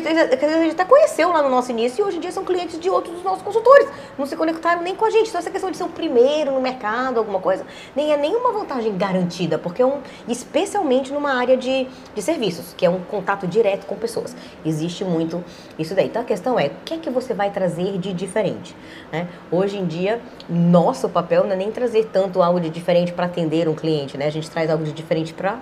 que, 0.00 0.44
a 0.44 0.62
gente 0.62 0.72
até 0.72 0.84
conheceu 0.84 1.30
lá 1.30 1.42
no 1.42 1.48
nosso 1.48 1.70
início 1.70 2.02
e 2.02 2.04
hoje 2.06 2.16
em 2.16 2.20
dia 2.20 2.32
são 2.32 2.44
clientes 2.44 2.78
de 2.78 2.88
outros 2.88 3.14
dos 3.14 3.24
nossos 3.24 3.42
consultores. 3.42 3.88
Não 4.18 4.26
se 4.26 4.36
conectaram 4.36 4.82
nem 4.82 4.94
com 4.94 5.04
a 5.04 5.10
gente. 5.10 5.28
Então, 5.28 5.38
essa 5.38 5.50
questão 5.50 5.70
de 5.70 5.76
ser 5.76 5.84
o 5.84 5.88
primeiro 5.88 6.52
no 6.52 6.60
mercado, 6.60 7.18
alguma 7.18 7.40
coisa, 7.40 7.66
nem 7.94 8.12
é 8.12 8.16
nenhuma 8.16 8.52
vantagem 8.52 8.96
garantida, 8.96 9.58
porque 9.58 9.82
é 9.82 9.86
um, 9.86 10.00
especialmente 10.28 11.12
numa 11.12 11.34
área 11.34 11.56
de, 11.56 11.86
de 12.14 12.22
serviços, 12.22 12.74
que 12.76 12.86
é 12.86 12.90
um 12.90 13.00
contato 13.00 13.46
direto 13.46 13.86
com 13.86 13.96
pessoas. 13.96 14.34
Existe 14.64 15.04
muito 15.04 15.42
isso 15.78 15.94
daí. 15.94 16.06
Então, 16.06 16.22
a 16.22 16.24
questão 16.24 16.58
é, 16.58 16.66
o 16.66 16.84
que 16.84 16.94
é 16.94 16.98
que 16.98 17.10
você 17.10 17.34
vai 17.34 17.50
trazer 17.50 17.98
de 17.98 18.12
diferente? 18.12 18.76
Né? 19.12 19.28
Hoje 19.50 19.78
em 19.78 19.86
dia, 19.86 20.20
nosso 20.48 21.08
papel 21.08 21.44
não 21.44 21.52
é 21.52 21.56
nem 21.56 21.70
trazer 21.70 22.06
tanto 22.12 22.42
algo 22.42 22.60
de 22.60 22.70
diferente 22.70 23.12
para 23.12 23.26
atender 23.26 23.68
um 23.68 23.74
cliente, 23.74 24.16
né? 24.16 24.26
A 24.26 24.30
gente 24.30 24.50
traz 24.50 24.70
algo 24.70 24.84
de 24.84 24.92
diferente 24.92 25.32
para 25.32 25.58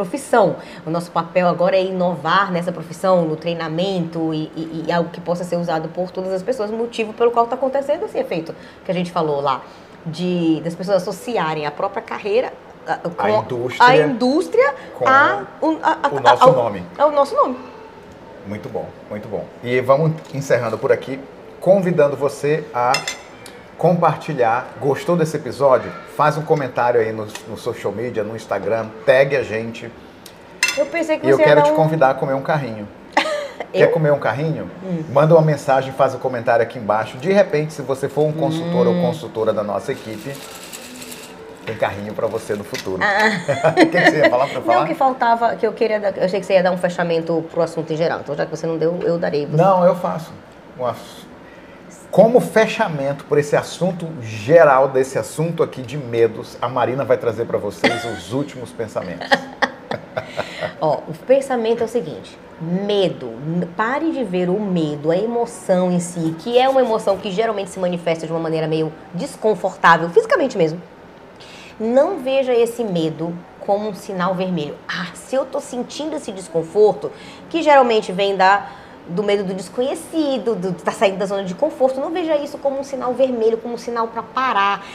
profissão. 0.00 0.56
O 0.86 0.90
nosso 0.90 1.10
papel 1.10 1.46
agora 1.46 1.76
é 1.76 1.84
inovar 1.84 2.50
nessa 2.50 2.72
profissão, 2.72 3.26
no 3.26 3.36
treinamento 3.36 4.32
e, 4.32 4.50
e, 4.56 4.84
e 4.86 4.92
algo 4.92 5.10
que 5.10 5.20
possa 5.20 5.44
ser 5.44 5.56
usado 5.56 5.88
por 5.90 6.10
todas 6.10 6.32
as 6.32 6.42
pessoas, 6.42 6.70
motivo 6.70 7.12
pelo 7.12 7.30
qual 7.30 7.44
está 7.44 7.54
acontecendo 7.54 8.06
esse 8.06 8.18
efeito 8.18 8.54
que 8.84 8.90
a 8.90 8.94
gente 8.94 9.12
falou 9.12 9.40
lá, 9.42 9.62
de 10.06 10.60
das 10.64 10.74
pessoas 10.74 11.02
associarem 11.02 11.66
a 11.66 11.70
própria 11.70 12.02
carreira 12.02 12.52
com 13.16 13.22
a 13.22 13.30
indústria, 13.30 13.86
a 13.86 13.96
indústria 13.96 14.74
com 14.94 15.06
a, 15.06 15.44
a, 15.60 16.08
o 16.08 16.20
nosso 16.20 16.44
ao, 16.44 16.52
nome. 16.52 16.82
Ao 16.98 17.12
nosso 17.12 17.34
nome. 17.34 17.56
Muito 18.46 18.68
bom, 18.70 18.88
muito 19.10 19.28
bom. 19.28 19.44
E 19.62 19.80
vamos 19.80 20.12
encerrando 20.34 20.78
por 20.78 20.90
aqui, 20.90 21.20
convidando 21.60 22.16
você 22.16 22.64
a 22.72 22.92
compartilhar. 23.80 24.74
Gostou 24.78 25.16
desse 25.16 25.34
episódio? 25.38 25.90
Faz 26.14 26.36
um 26.36 26.42
comentário 26.42 27.00
aí 27.00 27.12
no, 27.12 27.26
no 27.48 27.56
social 27.56 27.90
media, 27.90 28.22
no 28.22 28.36
Instagram, 28.36 28.86
pegue 29.06 29.34
a 29.34 29.42
gente. 29.42 29.90
Eu 30.76 30.84
pensei 30.84 31.18
que 31.18 31.26
e 31.26 31.30
eu 31.30 31.38
você 31.38 31.42
quero 31.42 31.60
ia 31.60 31.64
te 31.64 31.70
um... 31.72 31.76
convidar 31.76 32.10
a 32.10 32.14
comer 32.14 32.34
um 32.34 32.42
carrinho. 32.42 32.86
Quer 33.72 33.84
Eu? 33.84 33.90
comer 33.90 34.12
um 34.12 34.18
carrinho? 34.18 34.70
Hum. 34.84 35.02
Manda 35.10 35.34
uma 35.34 35.40
mensagem, 35.42 35.94
faz 35.94 36.14
um 36.14 36.18
comentário 36.18 36.62
aqui 36.62 36.78
embaixo. 36.78 37.16
De 37.16 37.32
repente, 37.32 37.72
se 37.72 37.80
você 37.80 38.06
for 38.06 38.26
um 38.26 38.32
consultor 38.32 38.86
Hum. 38.86 38.96
ou 39.00 39.06
consultora 39.06 39.50
da 39.50 39.62
nossa 39.62 39.92
equipe, 39.92 40.36
tem 41.64 41.74
carrinho 41.76 42.12
para 42.12 42.26
você 42.26 42.54
no 42.54 42.64
futuro. 42.64 43.02
Ah. 43.02 43.70
O 43.72 43.74
que, 43.76 43.86
que 43.86 44.10
você 44.10 44.18
ia 44.18 44.28
falar 44.30 44.46
para 44.48 44.60
falar? 44.60 44.78
Não, 44.80 44.86
que 44.86 44.94
faltava, 44.94 45.56
que 45.56 45.66
eu 45.66 45.72
queria, 45.72 45.98
dar- 45.98 46.16
eu 46.18 46.24
achei 46.24 46.38
que 46.38 46.44
você 46.44 46.52
ia 46.52 46.62
dar 46.62 46.70
um 46.72 46.76
fechamento 46.78 47.42
pro 47.50 47.62
assunto 47.62 47.90
em 47.90 47.96
geral. 47.96 48.20
Então, 48.20 48.34
já 48.36 48.44
que 48.44 48.50
você 48.54 48.66
não 48.66 48.76
deu, 48.76 48.98
eu 49.02 49.16
darei. 49.16 49.46
Você- 49.46 49.56
Não, 49.56 49.84
eu 49.86 49.94
faço. 49.96 50.30
Um 50.78 50.84
ass- 50.84 51.26
Como 52.10 52.40
fechamento 52.40 53.24
por 53.24 53.38
esse 53.38 53.54
assunto 53.54 54.08
geral, 54.20 54.88
desse 54.88 55.16
assunto 55.16 55.62
aqui 55.62 55.80
de 55.80 55.96
medos, 55.96 56.58
a 56.60 56.68
Marina 56.68 57.04
vai 57.04 57.16
trazer 57.16 57.44
para 57.44 57.56
vocês 57.56 58.04
os 58.04 58.32
últimos 58.34 58.72
pensamentos. 58.72 59.28
Ó, 60.80 61.02
o 61.06 61.14
pensamento 61.24 61.82
é 61.82 61.86
o 61.86 61.88
seguinte: 61.88 62.36
medo. 62.60 63.30
Pare 63.76 64.10
de 64.10 64.24
ver 64.24 64.48
o 64.48 64.58
medo, 64.58 65.12
a 65.12 65.16
emoção 65.16 65.92
em 65.92 66.00
si, 66.00 66.34
que 66.40 66.58
é 66.58 66.68
uma 66.68 66.80
emoção 66.80 67.16
que 67.16 67.30
geralmente 67.30 67.70
se 67.70 67.78
manifesta 67.78 68.26
de 68.26 68.32
uma 68.32 68.40
maneira 68.40 68.66
meio 68.66 68.92
desconfortável, 69.14 70.10
fisicamente 70.10 70.58
mesmo. 70.58 70.82
Não 71.78 72.18
veja 72.18 72.52
esse 72.52 72.82
medo 72.82 73.32
como 73.60 73.88
um 73.88 73.94
sinal 73.94 74.34
vermelho. 74.34 74.74
Ah, 74.88 75.14
se 75.14 75.36
eu 75.36 75.44
tô 75.44 75.60
sentindo 75.60 76.16
esse 76.16 76.32
desconforto, 76.32 77.12
que 77.48 77.62
geralmente 77.62 78.10
vem 78.10 78.36
da 78.36 78.68
do 79.10 79.22
medo 79.22 79.44
do 79.44 79.54
desconhecido, 79.54 80.54
do, 80.54 80.70
da 80.72 80.92
saída 80.92 81.16
da 81.18 81.26
zona 81.26 81.44
de 81.44 81.54
conforto, 81.54 82.00
não 82.00 82.10
veja 82.10 82.36
isso 82.36 82.58
como 82.58 82.78
um 82.78 82.84
sinal 82.84 83.12
vermelho, 83.14 83.58
como 83.58 83.74
um 83.74 83.78
sinal 83.78 84.08
para 84.08 84.22
parar. 84.22 84.86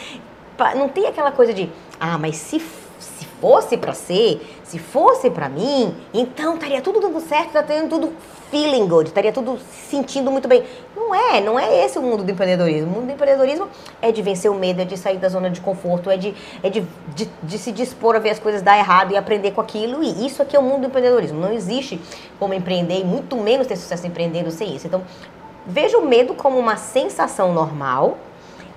Pa- 0.58 0.74
Não 0.76 0.88
tem 0.90 1.06
aquela 1.08 1.32
coisa 1.32 1.54
de, 1.54 1.70
ah, 2.00 2.18
mas 2.18 2.38
se 2.38 2.60
se 2.98 3.26
fosse 3.42 3.78
pra 3.78 3.94
ser, 3.94 4.42
se 4.64 4.80
fosse 4.80 5.30
pra 5.30 5.50
mim, 5.50 5.94
então 6.14 6.56
estaria 6.56 6.82
tudo 6.82 7.00
dando 7.02 7.20
certo, 7.20 7.48
estaria 7.48 7.68
tendo 7.82 7.90
tudo 7.90 8.14
feeling 8.56 8.88
good, 8.88 9.10
estaria 9.10 9.34
tudo 9.34 9.60
se 9.60 9.90
sentindo 9.98 10.32
muito 10.32 10.48
bem. 10.48 10.64
Não 10.96 11.14
é, 11.14 11.42
não 11.42 11.60
é 11.60 11.84
esse 11.86 12.00
o 12.00 12.02
mundo 12.02 12.24
do 12.24 12.32
empreendedorismo. 12.32 12.90
O 12.90 12.94
mundo 12.94 13.08
do 13.08 13.12
empreendedorismo 13.12 13.68
é 14.02 14.14
de 14.14 14.22
vencer 14.22 14.50
o 14.50 14.56
medo, 14.56 14.82
é 14.82 14.86
de 14.86 14.96
sair 14.98 15.18
da 15.18 15.28
zona 15.28 15.50
de 15.50 15.60
conforto, 15.60 16.10
é 16.10 16.16
de, 16.16 16.34
é 16.64 16.70
de, 16.70 16.86
de, 17.14 17.30
de 17.44 17.58
se 17.58 17.74
dispor 17.74 18.16
a 18.16 18.20
ver 18.20 18.30
as 18.30 18.40
coisas 18.40 18.62
dar 18.62 18.78
errado 18.78 19.12
e 19.12 19.18
aprender 19.18 19.52
com 19.52 19.60
aquilo. 19.60 20.02
E 20.02 20.26
isso 20.26 20.42
aqui 20.42 20.56
é 20.56 20.60
o 20.60 20.64
mundo 20.64 20.82
do 20.82 20.88
empreendedorismo. 20.88 21.38
Não 21.38 21.52
existe 21.52 22.00
como 22.40 22.54
empreender, 22.54 23.02
e 23.02 23.04
muito 23.04 23.36
menos 23.36 23.68
ter 23.68 23.76
sucesso 23.76 24.08
empreendendo 24.08 24.50
sem 24.52 24.74
isso. 24.74 24.88
Então, 24.88 25.02
veja 25.68 25.98
o 25.98 26.06
medo 26.06 26.34
como 26.34 26.58
uma 26.58 26.78
sensação 26.78 27.54
normal, 27.54 28.18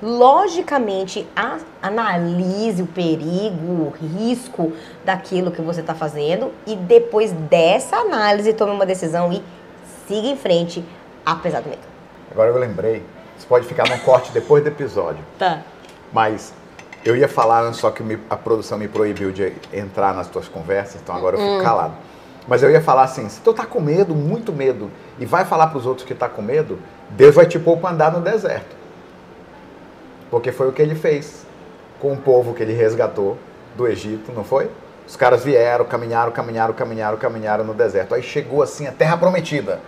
logicamente 0.03 1.27
a- 1.35 1.59
analise 1.83 2.83
o 2.83 2.87
perigo, 2.87 3.67
o 3.73 3.93
risco 4.17 4.73
daquilo 5.05 5.51
que 5.51 5.61
você 5.61 5.81
está 5.81 5.95
fazendo 5.95 6.53
e 6.67 6.77
depois 6.77 7.33
dessa 7.33 7.97
análise 7.97 8.53
tome 8.53 8.73
uma 8.73 8.87
decisão 8.87 9.33
e 9.33 9.43
siga 10.09 10.27
em 10.27 10.37
frente, 10.37 10.85
apesar 11.25 11.61
do 11.61 11.69
medo. 11.69 11.83
Agora 12.31 12.51
eu 12.51 12.59
lembrei, 12.59 13.05
isso 13.37 13.47
pode 13.47 13.67
ficar 13.67 13.89
no 13.89 13.99
corte 14.01 14.33
depois 14.33 14.63
do 14.65 14.69
episódio, 14.69 15.23
Tá. 15.39 15.61
mas 16.13 16.53
eu 17.05 17.15
ia 17.15 17.29
falar 17.29 17.73
só 17.75 17.91
que 17.91 18.03
me- 18.03 18.19
a 18.29 18.37
produção 18.37 18.79
me 18.79 18.89
proibiu 18.89 19.31
de 19.31 19.53
entrar 19.73 20.15
nas 20.15 20.27
tuas 20.29 20.49
conversas, 20.49 21.01
então 21.01 21.15
agora 21.15 21.37
eu 21.37 21.41
fico 21.53 21.63
calado. 21.63 21.95
Mas 22.49 22.63
eu 22.63 22.71
ia 22.71 22.81
falar 22.81 23.03
assim, 23.03 23.29
se 23.29 23.41
tu 23.43 23.53
tá 23.53 23.67
com 23.67 23.79
medo, 23.79 24.15
muito 24.15 24.53
medo, 24.53 24.91
e 25.19 25.27
vai 25.27 25.45
falar 25.45 25.67
para 25.67 25.77
os 25.79 25.85
outros 25.85 26.07
que 26.07 26.15
tá 26.15 26.29
com 26.29 26.41
medo, 26.41 26.79
Deus 27.11 27.35
vai 27.35 27.45
te 27.47 27.59
pôr 27.59 27.77
para 27.77 27.91
andar 27.91 28.11
no 28.11 28.21
deserto. 28.23 28.75
Porque 30.31 30.51
foi 30.53 30.69
o 30.69 30.73
que 30.73 30.81
ele 30.81 30.95
fez 30.95 31.47
com 32.01 32.13
o 32.13 32.17
povo 32.17 32.55
que 32.55 32.63
ele 32.63 32.73
resgatou 32.73 33.37
do 33.77 33.87
Egito, 33.87 34.33
não 34.33 34.45
foi? 34.45 34.71
Os 35.07 35.17
caras 35.17 35.45
vieram, 35.45 35.85
caminharam, 35.85 36.31
caminharam, 36.33 36.75
caminharam, 36.75 37.17
caminharam 37.19 37.65
no 37.65 37.73
deserto. 37.75 38.15
Aí 38.15 38.23
chegou 38.23 38.63
assim 38.63 38.87
a 38.87 38.93
terra 38.93 39.17
prometida. 39.17 39.81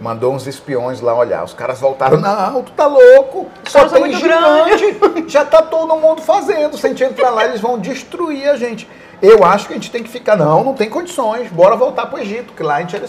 Mandou 0.00 0.32
uns 0.32 0.46
espiões 0.46 1.00
lá 1.00 1.14
olhar. 1.14 1.44
Os 1.44 1.52
caras 1.52 1.80
voltaram, 1.80 2.18
não, 2.18 2.62
tu 2.62 2.72
tá 2.72 2.86
louco. 2.86 3.48
Só 3.64 3.88
tem 3.88 4.12
gigante. 4.12 5.28
Já 5.28 5.44
tá 5.44 5.60
todo 5.60 5.96
mundo 5.96 6.22
fazendo. 6.22 6.76
Se 6.78 6.86
a 6.86 6.88
gente 6.90 7.02
entrar 7.02 7.30
lá, 7.30 7.44
eles 7.44 7.60
vão 7.60 7.78
destruir 7.78 8.48
a 8.48 8.56
gente. 8.56 8.88
Eu 9.20 9.44
acho 9.44 9.66
que 9.66 9.72
a 9.72 9.76
gente 9.76 9.90
tem 9.90 10.02
que 10.02 10.08
ficar, 10.08 10.36
não, 10.36 10.62
não 10.62 10.74
tem 10.74 10.88
condições. 10.88 11.50
Bora 11.50 11.74
voltar 11.74 12.06
pro 12.06 12.20
Egito, 12.20 12.52
que 12.52 12.62
lá 12.62 12.76
a 12.76 12.80
gente... 12.80 13.02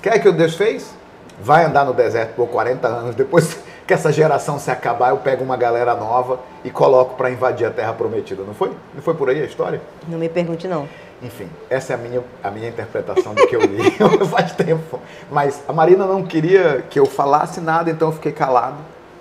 Quer 0.00 0.18
que 0.18 0.28
o 0.28 0.32
Deus 0.32 0.54
fez? 0.54 0.94
Vai 1.42 1.66
andar 1.66 1.84
no 1.84 1.92
deserto 1.92 2.34
por 2.34 2.48
40 2.48 2.88
anos. 2.88 3.14
Depois 3.14 3.58
que 3.90 3.94
essa 3.94 4.12
geração 4.12 4.56
se 4.56 4.70
acabar, 4.70 5.10
eu 5.10 5.16
pego 5.16 5.42
uma 5.42 5.56
galera 5.56 5.96
nova 5.96 6.38
e 6.62 6.70
coloco 6.70 7.16
para 7.16 7.28
invadir 7.28 7.66
a 7.66 7.72
terra 7.72 7.92
prometida. 7.92 8.44
Não 8.44 8.54
foi? 8.54 8.70
Não 8.94 9.02
foi 9.02 9.14
por 9.14 9.28
aí 9.28 9.42
a 9.42 9.44
história? 9.44 9.82
Não 10.06 10.16
me 10.16 10.28
pergunte 10.28 10.68
não. 10.68 10.88
Enfim, 11.20 11.48
essa 11.68 11.92
é 11.92 11.96
a 11.96 11.98
minha, 11.98 12.22
a 12.40 12.52
minha 12.52 12.68
interpretação 12.68 13.34
do 13.34 13.44
que 13.48 13.56
eu 13.56 13.60
li 13.62 13.90
faz 14.30 14.52
tempo. 14.52 15.00
Mas 15.28 15.64
a 15.66 15.72
Marina 15.72 16.06
não 16.06 16.22
queria 16.22 16.84
que 16.88 17.00
eu 17.00 17.04
falasse 17.04 17.60
nada, 17.60 17.90
então 17.90 18.10
eu 18.10 18.12
fiquei 18.12 18.30
calado. 18.30 18.76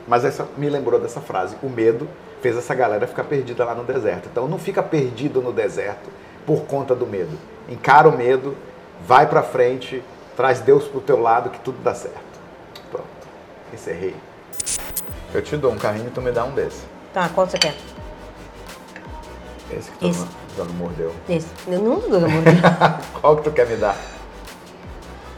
Mas 0.07 0.23
essa 0.23 0.47
me 0.55 0.69
lembrou 0.69 0.99
dessa 0.99 1.19
frase. 1.19 1.55
O 1.63 1.67
medo 1.67 2.07
fez 2.39 2.55
essa 2.55 2.75
galera 2.75 3.07
ficar 3.07 3.23
perdida 3.23 3.65
lá 3.65 3.73
no 3.73 3.83
deserto. 3.83 4.29
Então 4.31 4.47
não 4.47 4.59
fica 4.59 4.83
perdido 4.83 5.41
no 5.41 5.51
deserto 5.51 6.11
por 6.45 6.65
conta 6.65 6.93
do 6.93 7.07
medo. 7.07 7.35
Encara 7.67 8.07
o 8.07 8.15
medo, 8.15 8.55
vai 9.07 9.25
pra 9.25 9.41
frente, 9.41 10.03
traz 10.37 10.59
Deus 10.59 10.87
pro 10.87 11.01
teu 11.01 11.19
lado 11.19 11.49
que 11.49 11.59
tudo 11.59 11.79
dá 11.83 11.95
certo. 11.95 12.39
Pronto, 12.91 13.07
encerrei. 13.73 14.28
Eu 15.33 15.41
te 15.41 15.55
dou 15.57 15.71
um 15.71 15.77
carrinho 15.77 16.07
e 16.07 16.11
tu 16.11 16.21
me 16.21 16.31
dá 16.31 16.43
um 16.43 16.51
desse. 16.51 16.81
Tá, 17.13 17.29
qual 17.29 17.47
você 17.47 17.57
quer? 17.57 17.75
Esse 19.71 19.91
que 19.91 19.97
tu 19.99 20.07
Esse. 20.07 20.19
não, 20.19 20.27
já 20.57 20.63
não 20.65 20.73
mordeu. 20.73 21.13
Esse. 21.27 21.47
Eu 21.67 21.79
não 21.79 21.99
dou 21.99 22.17
amor. 22.17 22.43
Acho 22.81 23.11
Qual 23.21 23.37
que 23.37 23.43
tu 23.43 23.51
quer 23.51 23.67
me 23.67 23.75
dar? 23.75 23.95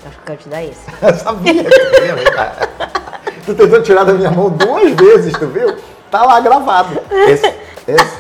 que 0.01 0.07
eu 0.07 0.11
quero 0.25 0.39
te 0.39 0.49
dar 0.49 0.63
esse. 0.63 0.81
Eu 1.01 1.13
sabia 1.15 1.63
que 1.63 1.69
tu 1.69 2.03
ia 2.05 2.15
me 2.15 2.23
dar. 2.25 2.57
Tu 3.45 3.53
tentou 3.53 3.81
tirar 3.83 4.03
da 4.03 4.13
minha 4.13 4.31
mão 4.31 4.49
duas 4.49 4.93
vezes, 4.93 5.33
tu 5.33 5.47
viu? 5.47 5.77
Tá 6.09 6.23
lá 6.23 6.39
gravado. 6.39 6.99
Esse, 7.27 7.53
esse. 7.87 8.17